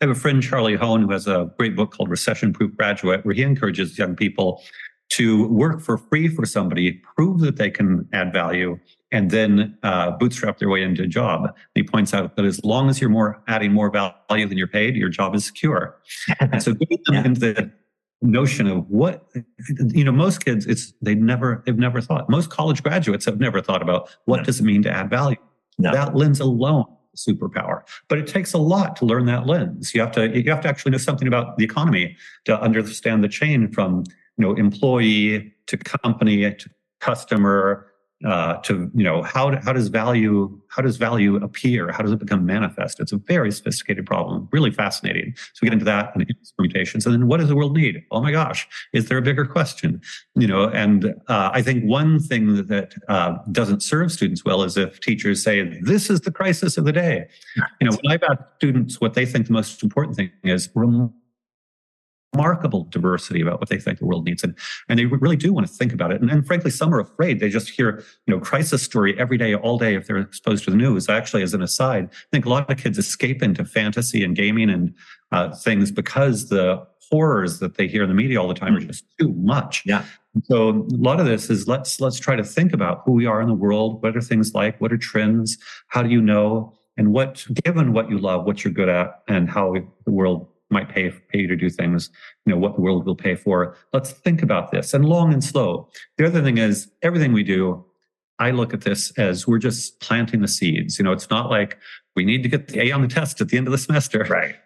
[0.00, 3.24] I have a friend, Charlie Hoehn, who has a great book called Recession Proof Graduate,
[3.24, 4.62] where he encourages young people
[5.10, 8.78] to work for free for somebody, prove that they can add value,
[9.14, 11.44] and then uh, bootstrap their way into a job.
[11.44, 14.66] And he points out that as long as you're more adding more value than you're
[14.66, 15.96] paid, your job is secure.
[16.40, 17.24] and so getting them yeah.
[17.24, 17.72] into the
[18.22, 19.28] notion of what
[19.92, 23.60] you know most kids it's they never they've never thought most college graduates have never
[23.60, 24.44] thought about what no.
[24.44, 25.36] does it mean to add value
[25.76, 25.92] no.
[25.92, 30.10] that lens alone superpower but it takes a lot to learn that lens you have
[30.10, 34.04] to you have to actually know something about the economy to understand the chain from
[34.38, 37.86] you know employee to company to customer
[38.24, 41.92] uh, to you know how how does value how does value appear?
[41.92, 43.00] How does it become manifest?
[43.00, 45.34] It's a very sophisticated problem really fascinating.
[45.36, 48.02] So we get into that and permutations and then what does the world need?
[48.10, 50.00] Oh my gosh is there a bigger question?
[50.34, 54.76] You know and uh, i think one thing that, uh, doesn't serve students well is
[54.76, 57.26] if teachers say this is the crisis of the day.
[57.80, 60.70] You know when i've asked students what they think the most important thing is
[62.34, 64.42] remarkable diversity about what they think the world needs.
[64.42, 64.56] And,
[64.88, 66.20] and they really do want to think about it.
[66.20, 67.40] And, and frankly, some are afraid.
[67.40, 70.70] They just hear, you know, crisis story every day, all day if they're exposed to
[70.70, 71.08] the news.
[71.08, 74.70] Actually, as an aside, I think a lot of kids escape into fantasy and gaming
[74.70, 74.94] and
[75.32, 78.80] uh, things because the horrors that they hear in the media all the time are
[78.80, 78.86] mm.
[78.86, 79.82] just too much.
[79.84, 80.04] Yeah.
[80.44, 83.40] So a lot of this is let's let's try to think about who we are
[83.40, 84.02] in the world.
[84.02, 84.80] What are things like?
[84.80, 85.58] What are trends?
[85.88, 86.72] How do you know?
[86.96, 89.74] And what, given what you love, what you're good at, and how
[90.04, 92.10] the world might pay, pay you to do things,
[92.46, 93.76] you know, what the world will pay for.
[93.92, 95.88] Let's think about this and long and slow.
[96.18, 97.84] The other thing is everything we do,
[98.38, 100.98] I look at this as we're just planting the seeds.
[100.98, 101.78] You know, it's not like
[102.16, 104.26] we need to get the A on the test at the end of the semester.
[104.34, 104.56] Right.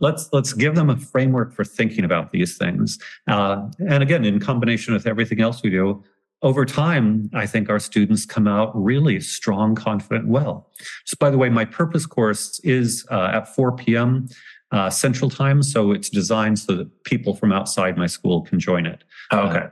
[0.00, 2.98] Let's let's give them a framework for thinking about these things.
[3.26, 6.04] Uh, and again, in combination with everything else we do,
[6.42, 10.70] over time, I think our students come out really strong, confident, well.
[11.06, 14.28] Just by the way, my purpose course is uh, at 4 p.m
[14.72, 15.62] uh, Central Time.
[15.62, 19.04] So it's designed so that people from outside my school can join it.
[19.30, 19.58] Oh, okay.
[19.58, 19.68] Uh,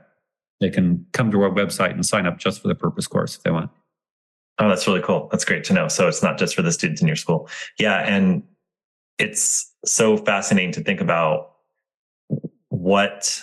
[0.61, 3.43] they can come to our website and sign up just for the purpose course if
[3.43, 3.71] they want.
[4.59, 5.29] Oh, that's really cool.
[5.31, 5.87] That's great to know.
[5.87, 7.49] So it's not just for the students in your school.
[7.77, 7.99] Yeah.
[7.99, 8.43] And
[9.17, 11.53] it's so fascinating to think about
[12.67, 13.41] what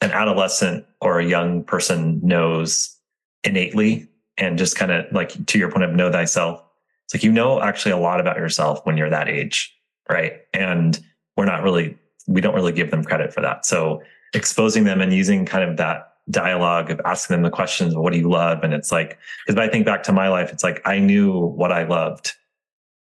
[0.00, 2.96] an adolescent or a young person knows
[3.44, 6.62] innately and just kind of like to your point of know thyself.
[7.04, 9.75] It's like you know actually a lot about yourself when you're that age,
[10.08, 10.40] right?
[10.52, 10.98] And
[11.36, 11.96] we're not really
[12.26, 13.64] we don't really give them credit for that.
[13.64, 14.02] So
[14.34, 18.12] exposing them and using kind of that dialogue of asking them the questions of what
[18.12, 18.64] do you love?
[18.64, 21.72] And it's like because i think back to my life it's like i knew what
[21.72, 22.32] i loved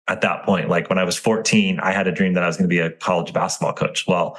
[0.07, 0.69] at that point.
[0.69, 2.79] Like when i was 14 i had a dream that i was going to be
[2.79, 4.07] a college basketball coach.
[4.07, 4.37] Well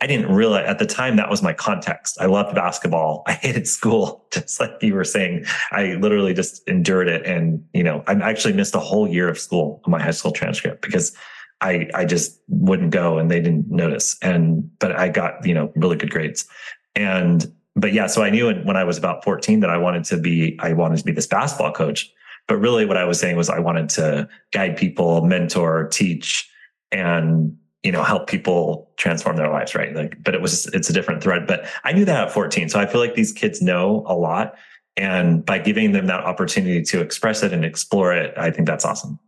[0.00, 2.18] i didn't realize at the time that was my context.
[2.20, 3.22] I loved basketball.
[3.26, 4.26] I hated school.
[4.32, 7.24] Just like you were saying i literally just endured it.
[7.24, 10.32] And you know i actually missed a whole year of school on my high school
[10.32, 11.16] transcript because
[11.60, 14.16] I I just wouldn't go and they didn't notice.
[14.22, 16.46] And but I got, you know, really good grades.
[16.94, 20.16] And but yeah, so I knew when I was about 14 that I wanted to
[20.16, 22.12] be, I wanted to be this basketball coach.
[22.48, 26.50] But really what I was saying was I wanted to guide people, mentor, teach,
[26.90, 29.74] and, you know, help people transform their lives.
[29.74, 29.94] Right.
[29.94, 32.68] Like, but it was, it's a different thread, but I knew that at 14.
[32.68, 34.54] So I feel like these kids know a lot.
[34.96, 38.84] And by giving them that opportunity to express it and explore it, I think that's
[38.84, 39.20] awesome.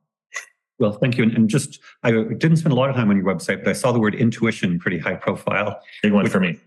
[0.80, 1.22] Well, thank you.
[1.22, 3.74] And, and, just, I didn't spend a lot of time on your website, but I
[3.74, 5.80] saw the word intuition pretty high profile.
[6.02, 6.58] Big one for me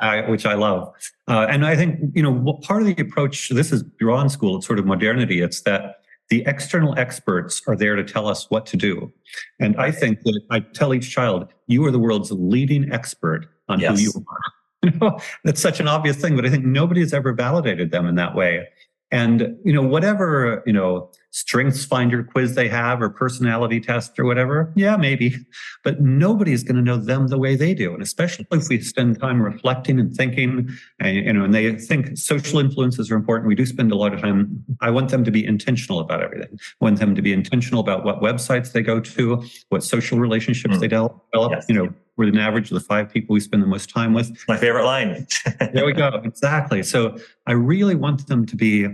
[0.00, 0.92] uh, which I love.
[1.28, 4.66] Uh, and I think, you know, part of the approach, this is beyond school, it's
[4.66, 5.40] sort of modernity.
[5.40, 5.96] It's that
[6.30, 9.12] the external experts are there to tell us what to do.
[9.60, 13.80] And I think that I tell each child, you are the world's leading expert on
[13.80, 13.96] yes.
[13.96, 14.38] who you are.
[14.84, 18.04] You know, that's such an obvious thing, but I think nobody has ever validated them
[18.04, 18.68] in that way.
[19.10, 24.24] And, you know, whatever, you know, strengths finder quiz they have or personality test or
[24.24, 25.34] whatever, yeah, maybe.
[25.82, 27.92] But nobody's going to know them the way they do.
[27.92, 30.70] And especially if we spend time reflecting and thinking,
[31.00, 33.48] and, you know, and they think social influences are important.
[33.48, 34.64] We do spend a lot of time.
[34.80, 36.56] I want them to be intentional about everything.
[36.80, 40.76] I want them to be intentional about what websites they go to, what social relationships
[40.76, 40.80] mm.
[40.80, 41.20] they develop,
[41.50, 41.66] yes.
[41.68, 44.30] you know, we're an average of the five people we spend the most time with.
[44.46, 45.26] My favorite line.
[45.72, 46.20] there we go.
[46.34, 46.82] Exactly.
[46.82, 47.16] So
[47.46, 48.86] I really want them to be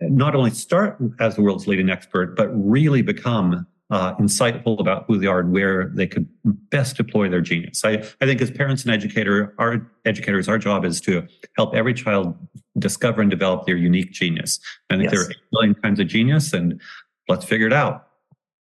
[0.00, 5.18] not only start as the world's leading expert, but really become uh, insightful about who
[5.18, 7.84] they are and where they could best deploy their genius.
[7.84, 11.26] I, I think as parents and educator, our educators, our job is to
[11.56, 12.36] help every child
[12.78, 14.58] discover and develop their unique genius.
[14.90, 15.12] I think yes.
[15.12, 16.80] there are a million kinds of genius and
[17.28, 18.08] let's figure it out.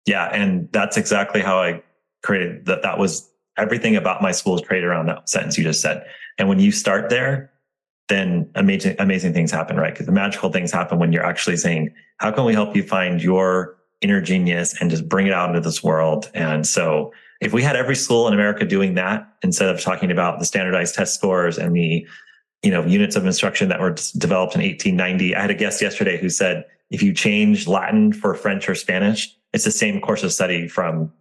[0.06, 0.26] Yeah.
[0.26, 1.82] And that's exactly how I
[2.22, 2.82] created that.
[2.82, 6.06] That was everything about my school is created around that sentence you just said.
[6.38, 7.53] And when you start there,
[8.10, 9.94] then amazing, amazing things happen, right?
[9.94, 13.22] Because the magical things happen when you're actually saying, how can we help you find
[13.22, 16.30] your inner genius and just bring it out into this world?
[16.34, 20.40] And so if we had every school in America doing that instead of talking about
[20.40, 22.06] the standardized test scores and the,
[22.62, 26.18] you know, units of instruction that were developed in 1890, I had a guest yesterday
[26.18, 30.32] who said, if you change Latin for French or Spanish, it's the same course of
[30.32, 31.12] study from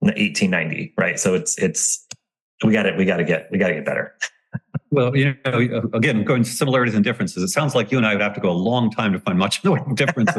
[0.00, 1.18] 1890, right?
[1.18, 2.06] So it's, it's,
[2.64, 2.96] we got it.
[2.96, 4.14] We got to get, we got to get better.
[4.92, 8.12] Well, you know, again, going to similarities and differences, it sounds like you and I
[8.14, 10.32] would have to go a long time to find much of the difference.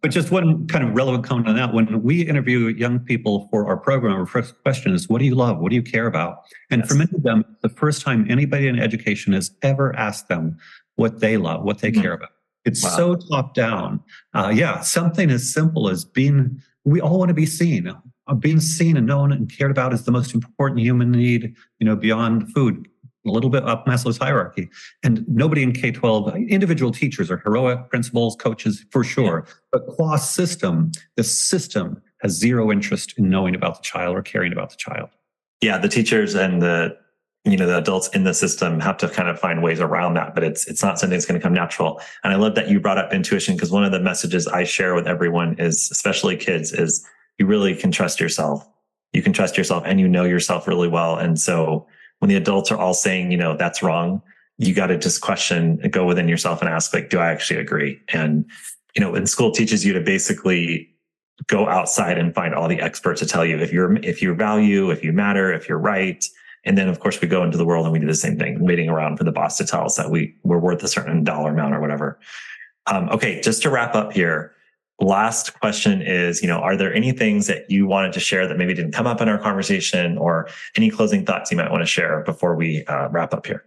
[0.00, 1.74] but just one kind of relevant comment on that.
[1.74, 5.34] When we interview young people for our program, our first question is, what do you
[5.34, 5.58] love?
[5.58, 6.44] What do you care about?
[6.70, 6.88] And yes.
[6.88, 10.56] for many of them, the first time anybody in education has ever asked them
[10.94, 12.00] what they love, what they mm-hmm.
[12.00, 12.30] care about.
[12.64, 12.96] It's wow.
[12.96, 14.00] so top down.
[14.32, 17.94] Uh, yeah, something as simple as being, we all want to be seen
[18.34, 21.94] being seen and known and cared about is the most important human need, you know,
[21.94, 22.88] beyond food,
[23.26, 24.68] a little bit up Maslow's hierarchy.
[25.02, 29.44] And nobody in K 12, individual teachers are heroic, principals, coaches, for sure.
[29.46, 29.52] Yeah.
[29.72, 34.52] But qua system, the system has zero interest in knowing about the child or caring
[34.52, 35.10] about the child.
[35.60, 36.96] Yeah, the teachers and the
[37.44, 40.34] you know the adults in the system have to kind of find ways around that
[40.34, 42.80] but it's it's not something that's going to come natural and i love that you
[42.80, 46.72] brought up intuition because one of the messages i share with everyone is especially kids
[46.72, 47.06] is
[47.38, 48.66] you really can trust yourself.
[49.12, 51.16] You can trust yourself and you know yourself really well.
[51.16, 51.86] And so
[52.18, 54.22] when the adults are all saying, you know, that's wrong,
[54.58, 57.60] you got to just question and go within yourself and ask, like, do I actually
[57.60, 58.00] agree?
[58.12, 58.44] And,
[58.94, 60.88] you know, and school teaches you to basically
[61.46, 64.90] go outside and find all the experts to tell you if you're, if you value,
[64.90, 66.24] if you matter, if you're right.
[66.64, 68.64] And then of course we go into the world and we do the same thing,
[68.64, 71.52] waiting around for the boss to tell us that we we're worth a certain dollar
[71.52, 72.18] amount or whatever.
[72.86, 73.40] Um, okay.
[73.40, 74.55] Just to wrap up here,
[75.00, 78.56] last question is, you know, are there any things that you wanted to share that
[78.56, 81.86] maybe didn't come up in our conversation or any closing thoughts you might want to
[81.86, 83.64] share before we uh, wrap up here?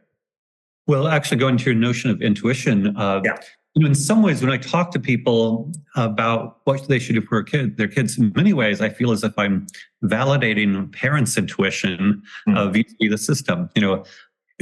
[0.88, 3.38] Well, actually going to your notion of intuition, uh, yeah.
[3.76, 7.22] you know, in some ways, when I talk to people about what they should do
[7.22, 9.68] for kid, their kids, in many ways, I feel as if I'm
[10.04, 12.72] validating parents' intuition mm-hmm.
[12.72, 13.70] vis-a-vis the system.
[13.76, 14.06] You know,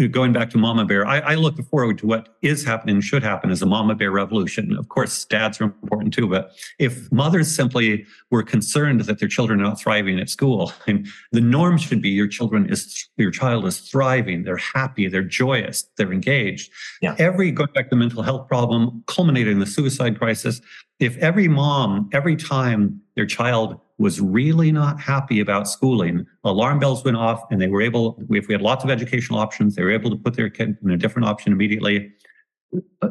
[0.06, 3.50] going back to mama bear, I, I, look forward to what is happening, should happen
[3.50, 4.78] as a mama bear revolution.
[4.78, 9.60] Of course, dads are important too, but if mothers simply were concerned that their children
[9.60, 13.32] are not thriving at school, I mean, the norm should be your children is your
[13.32, 16.72] child is thriving, they're happy, they're joyous, they're engaged.
[17.02, 17.16] Yeah.
[17.18, 20.62] Every going back to the mental health problem, culminating in the suicide crisis,
[21.00, 27.04] if every mom, every time their child was really not happy about schooling, alarm bells
[27.04, 29.92] went off and they were able, if we had lots of educational options, they were
[29.92, 32.14] able to put their kid in a different option immediately.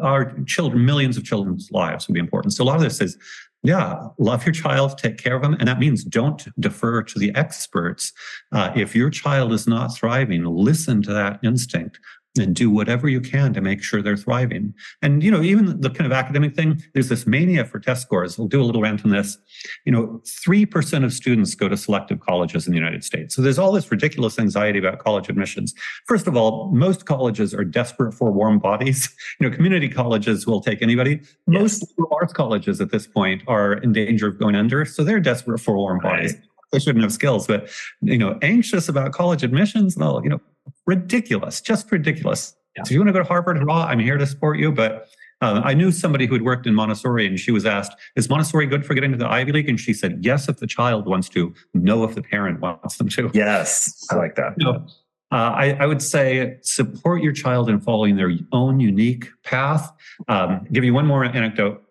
[0.01, 2.55] Our children, millions of children's lives would be important.
[2.55, 3.19] So a lot of this is,
[3.65, 5.57] yeah, love your child, take care of them.
[5.59, 8.13] And that means don't defer to the experts.
[8.53, 11.99] Uh, if your child is not thriving, listen to that instinct
[12.39, 14.75] and do whatever you can to make sure they're thriving.
[15.03, 18.39] And, you know, even the kind of academic thing, there's this mania for test scores.
[18.39, 19.39] We'll do a little rant on this.
[19.85, 23.35] You know, 3% of students go to selective colleges in the United States.
[23.35, 25.75] So there's all this ridiculous anxiety about college admissions.
[26.07, 29.09] First of all, most colleges are desperate for warm bodies.
[29.39, 31.21] You know, community colleges will take anybody.
[31.47, 31.83] Yes.
[31.83, 34.85] Most arts colleges at this point are in danger of going under.
[34.87, 36.17] So they're desperate for warm right.
[36.17, 36.37] bodies
[36.73, 37.69] they shouldn't have skills, but
[38.03, 40.41] you know, anxious about college admissions Well, you know,
[40.87, 42.55] ridiculous, just ridiculous.
[42.77, 42.83] Yeah.
[42.83, 44.73] So if you want to go to Harvard, hurrah, I'm here to support you.
[44.73, 45.09] But
[45.41, 48.67] uh, I knew somebody who had worked in Montessori and she was asked, is Montessori
[48.67, 49.69] good for getting to the Ivy League?
[49.69, 53.09] And she said, yes, if the child wants to, no, if the parent wants them
[53.11, 53.31] to.
[53.35, 54.55] Yes, I like that.
[54.59, 54.87] You know,
[55.33, 59.93] uh, I, I, would say support your child in following their own unique path.
[60.29, 61.83] Um, give you one more anecdote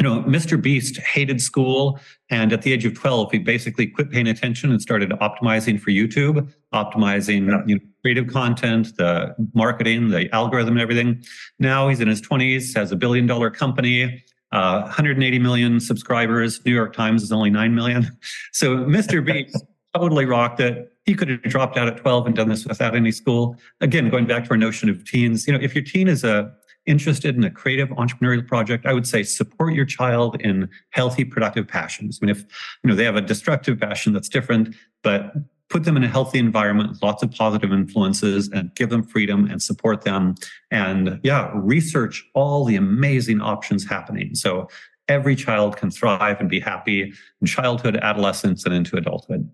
[0.00, 0.60] you know, Mr.
[0.60, 2.00] Beast hated school.
[2.30, 5.90] And at the age of 12, he basically quit paying attention and started optimizing for
[5.90, 7.62] YouTube, optimizing yeah.
[7.66, 11.22] you know, creative content, the marketing, the algorithm, and everything.
[11.58, 16.64] Now he's in his 20s, has a billion dollar company, uh, 180 million subscribers.
[16.66, 18.10] New York Times is only 9 million.
[18.52, 19.24] So Mr.
[19.24, 19.56] Beast
[19.94, 20.92] totally rocked it.
[21.04, 23.56] He could have dropped out at 12 and done this without any school.
[23.80, 26.52] Again, going back to our notion of teens, you know, if your teen is a
[26.86, 31.66] interested in a creative entrepreneurial project, I would say support your child in healthy, productive
[31.66, 32.18] passions.
[32.20, 32.42] I mean, if
[32.82, 35.32] you know they have a destructive passion, that's different, but
[35.70, 39.62] put them in a healthy environment lots of positive influences and give them freedom and
[39.62, 40.34] support them.
[40.70, 44.34] And yeah, research all the amazing options happening.
[44.34, 44.68] So
[45.08, 49.50] every child can thrive and be happy in childhood, adolescence, and into adulthood.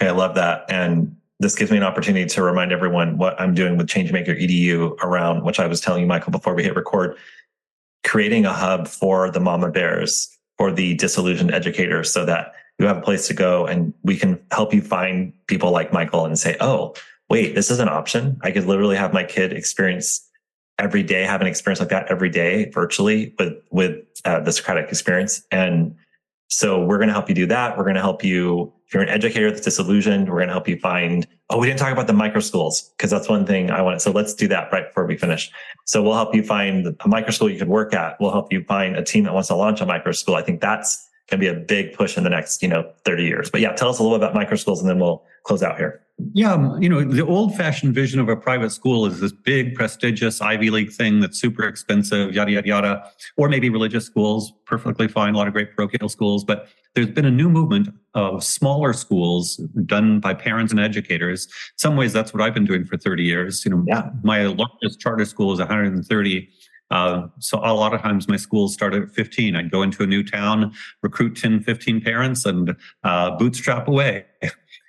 [0.00, 0.64] I love that.
[0.70, 5.02] And this gives me an opportunity to remind everyone what I'm doing with Changemaker EDU
[5.02, 7.16] around, which I was telling you, Michael, before we hit record,
[8.04, 12.98] creating a hub for the mama bears, for the disillusioned educators, so that you have
[12.98, 16.56] a place to go and we can help you find people like Michael and say,
[16.60, 16.94] oh,
[17.30, 18.38] wait, this is an option.
[18.42, 20.26] I could literally have my kid experience
[20.78, 24.88] every day, have an experience like that every day virtually with, with uh, the Socratic
[24.88, 25.42] experience.
[25.50, 25.94] And
[26.48, 27.78] so we're going to help you do that.
[27.78, 30.66] We're going to help you if you're an educator that's disillusioned, we're going to help
[30.66, 33.82] you find, oh, we didn't talk about the micro schools because that's one thing I
[33.82, 34.02] want.
[34.02, 35.48] So let's do that right before we finish.
[35.84, 38.16] So we'll help you find a micro school you could work at.
[38.18, 40.34] We'll help you find a team that wants to launch a micro school.
[40.34, 43.22] I think that's going to be a big push in the next, you know, 30
[43.22, 43.48] years.
[43.48, 45.76] But yeah, tell us a little bit about micro schools and then we'll close out
[45.76, 46.02] here.
[46.32, 49.74] Yeah, um, you know, the old fashioned vision of a private school is this big,
[49.74, 53.10] prestigious Ivy League thing that's super expensive, yada, yada, yada.
[53.36, 56.44] Or maybe religious schools, perfectly fine, a lot of great parochial schools.
[56.44, 59.56] But there's been a new movement of smaller schools
[59.86, 61.46] done by parents and educators.
[61.46, 63.64] In some ways, that's what I've been doing for 30 years.
[63.64, 64.10] You know, yeah.
[64.22, 66.48] my largest charter school is 130.
[66.90, 69.54] Uh, so a lot of times my schools start at 15.
[69.54, 74.26] I'd go into a new town, recruit 10, 15 parents and uh, bootstrap away.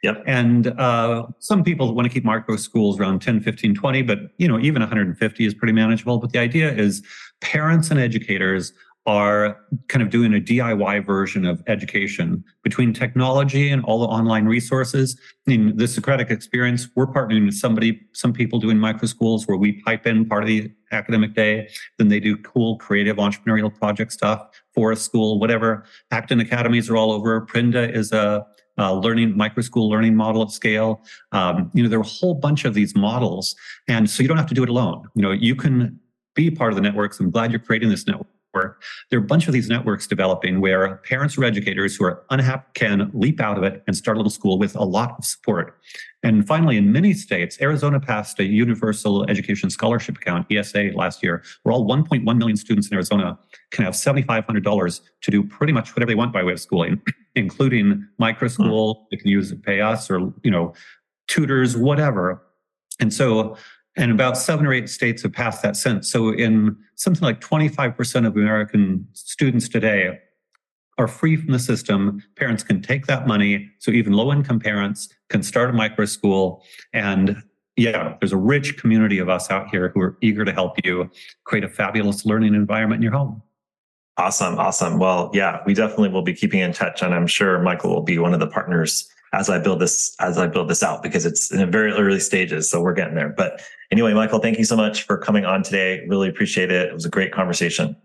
[0.03, 0.23] Yep.
[0.25, 4.47] And uh, some people want to keep micro schools around 10, 15, 20, but you
[4.47, 6.17] know, even 150 is pretty manageable.
[6.17, 7.03] But the idea is
[7.39, 8.73] parents and educators
[9.07, 14.45] are kind of doing a DIY version of education between technology and all the online
[14.45, 15.19] resources.
[15.47, 19.81] In the Socratic experience, we're partnering with somebody, some people doing micro schools where we
[19.81, 21.67] pipe in part of the academic day.
[21.97, 25.83] Then they do cool, creative, entrepreneurial project stuff for a school, whatever.
[26.11, 27.41] Acton academies are all over.
[27.41, 28.45] Prenda is a
[28.77, 31.03] uh, learning micro school learning model at scale.
[31.31, 33.55] Um, you know, there are a whole bunch of these models,
[33.87, 35.07] and so you don't have to do it alone.
[35.15, 35.99] You know, you can
[36.35, 37.19] be part of the networks.
[37.19, 38.27] I'm glad you're creating this network.
[38.53, 42.65] There are a bunch of these networks developing where parents or educators who are unhappy
[42.73, 45.79] can leap out of it and start a little school with a lot of support.
[46.23, 51.43] And finally, in many states, Arizona passed a Universal Education Scholarship Account, ESA, last year,
[51.63, 53.39] where all 1.1 million students in Arizona
[53.71, 57.01] can have $7,500 to do pretty much whatever they want by way of schooling,
[57.35, 58.53] including micro hmm.
[58.53, 59.07] school.
[59.09, 60.73] They can use it, pay us or, you know,
[61.27, 62.43] tutors, whatever.
[62.99, 63.57] And so
[63.97, 66.09] and about seven or eight states have passed that since.
[66.09, 70.17] So, in something like 25% of American students today
[71.01, 72.23] are free from the system.
[72.35, 73.69] Parents can take that money.
[73.79, 76.63] So, even low income parents can start a micro school.
[76.93, 77.41] And
[77.75, 81.09] yeah, there's a rich community of us out here who are eager to help you
[81.43, 83.41] create a fabulous learning environment in your home.
[84.17, 84.59] Awesome.
[84.59, 84.99] Awesome.
[84.99, 88.17] Well, yeah, we definitely will be keeping in touch and I'm sure Michael will be
[88.19, 91.51] one of the partners as I build this, as I build this out because it's
[91.51, 92.69] in very early stages.
[92.69, 93.29] So we're getting there.
[93.29, 96.05] But anyway, Michael, thank you so much for coming on today.
[96.07, 96.89] Really appreciate it.
[96.89, 97.95] It was a great conversation.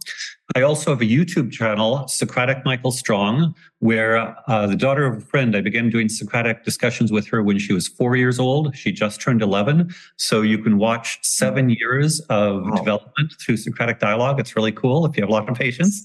[0.53, 5.21] I also have a YouTube channel, Socratic Michael Strong, where uh, the daughter of a
[5.21, 8.75] friend, I began doing Socratic discussions with her when she was four years old.
[8.75, 9.95] She just turned 11.
[10.17, 12.75] So you can watch seven years of wow.
[12.75, 14.41] development through Socratic dialogue.
[14.41, 16.03] It's really cool if you have a lot of patience.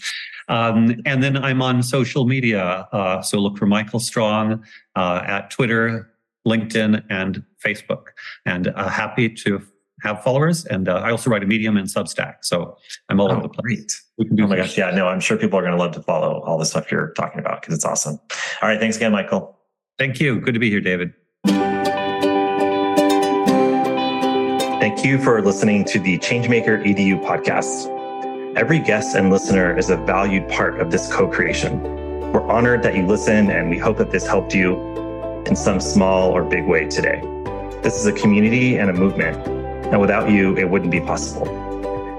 [0.49, 2.86] Um, and then I'm on social media.
[2.92, 6.09] Uh, so look for Michael Strong uh, at Twitter,
[6.47, 8.11] LinkedIn, and Facebook.
[8.44, 9.61] And uh, happy to
[10.07, 10.64] have followers.
[10.64, 12.36] And uh, I also write a Medium and Substack.
[12.42, 12.76] So
[13.09, 14.04] I'm all oh, over the place.
[14.18, 14.78] We can do oh my gosh.
[14.78, 17.12] Yeah, no, I'm sure people are going to love to follow all the stuff you're
[17.12, 18.18] talking about because it's awesome.
[18.62, 18.80] All right.
[18.80, 19.59] Thanks again, Michael.
[19.98, 20.40] Thank you.
[20.40, 21.12] Good to be here, David.
[24.80, 27.92] Thank you for listening to the Changemaker EDU podcast.
[28.57, 31.82] Every guest and listener is a valued part of this co creation.
[32.32, 34.76] We're honored that you listen, and we hope that this helped you
[35.46, 37.20] in some small or big way today.
[37.82, 39.55] This is a community and a movement
[39.91, 41.47] and without you, it wouldn't be possible.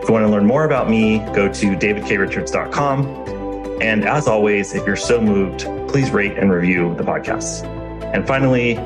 [0.01, 3.81] If you want to learn more about me, go to davidkrichards.com.
[3.81, 7.65] And as always, if you're so moved, please rate and review the podcast.
[8.13, 8.77] And finally,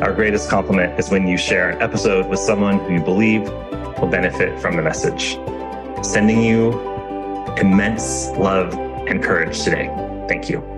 [0.00, 3.42] our greatest compliment is when you share an episode with someone who you believe
[3.98, 5.36] will benefit from the message.
[6.04, 6.72] Sending you
[7.56, 8.72] immense love
[9.08, 9.88] and courage today.
[10.28, 10.77] Thank you.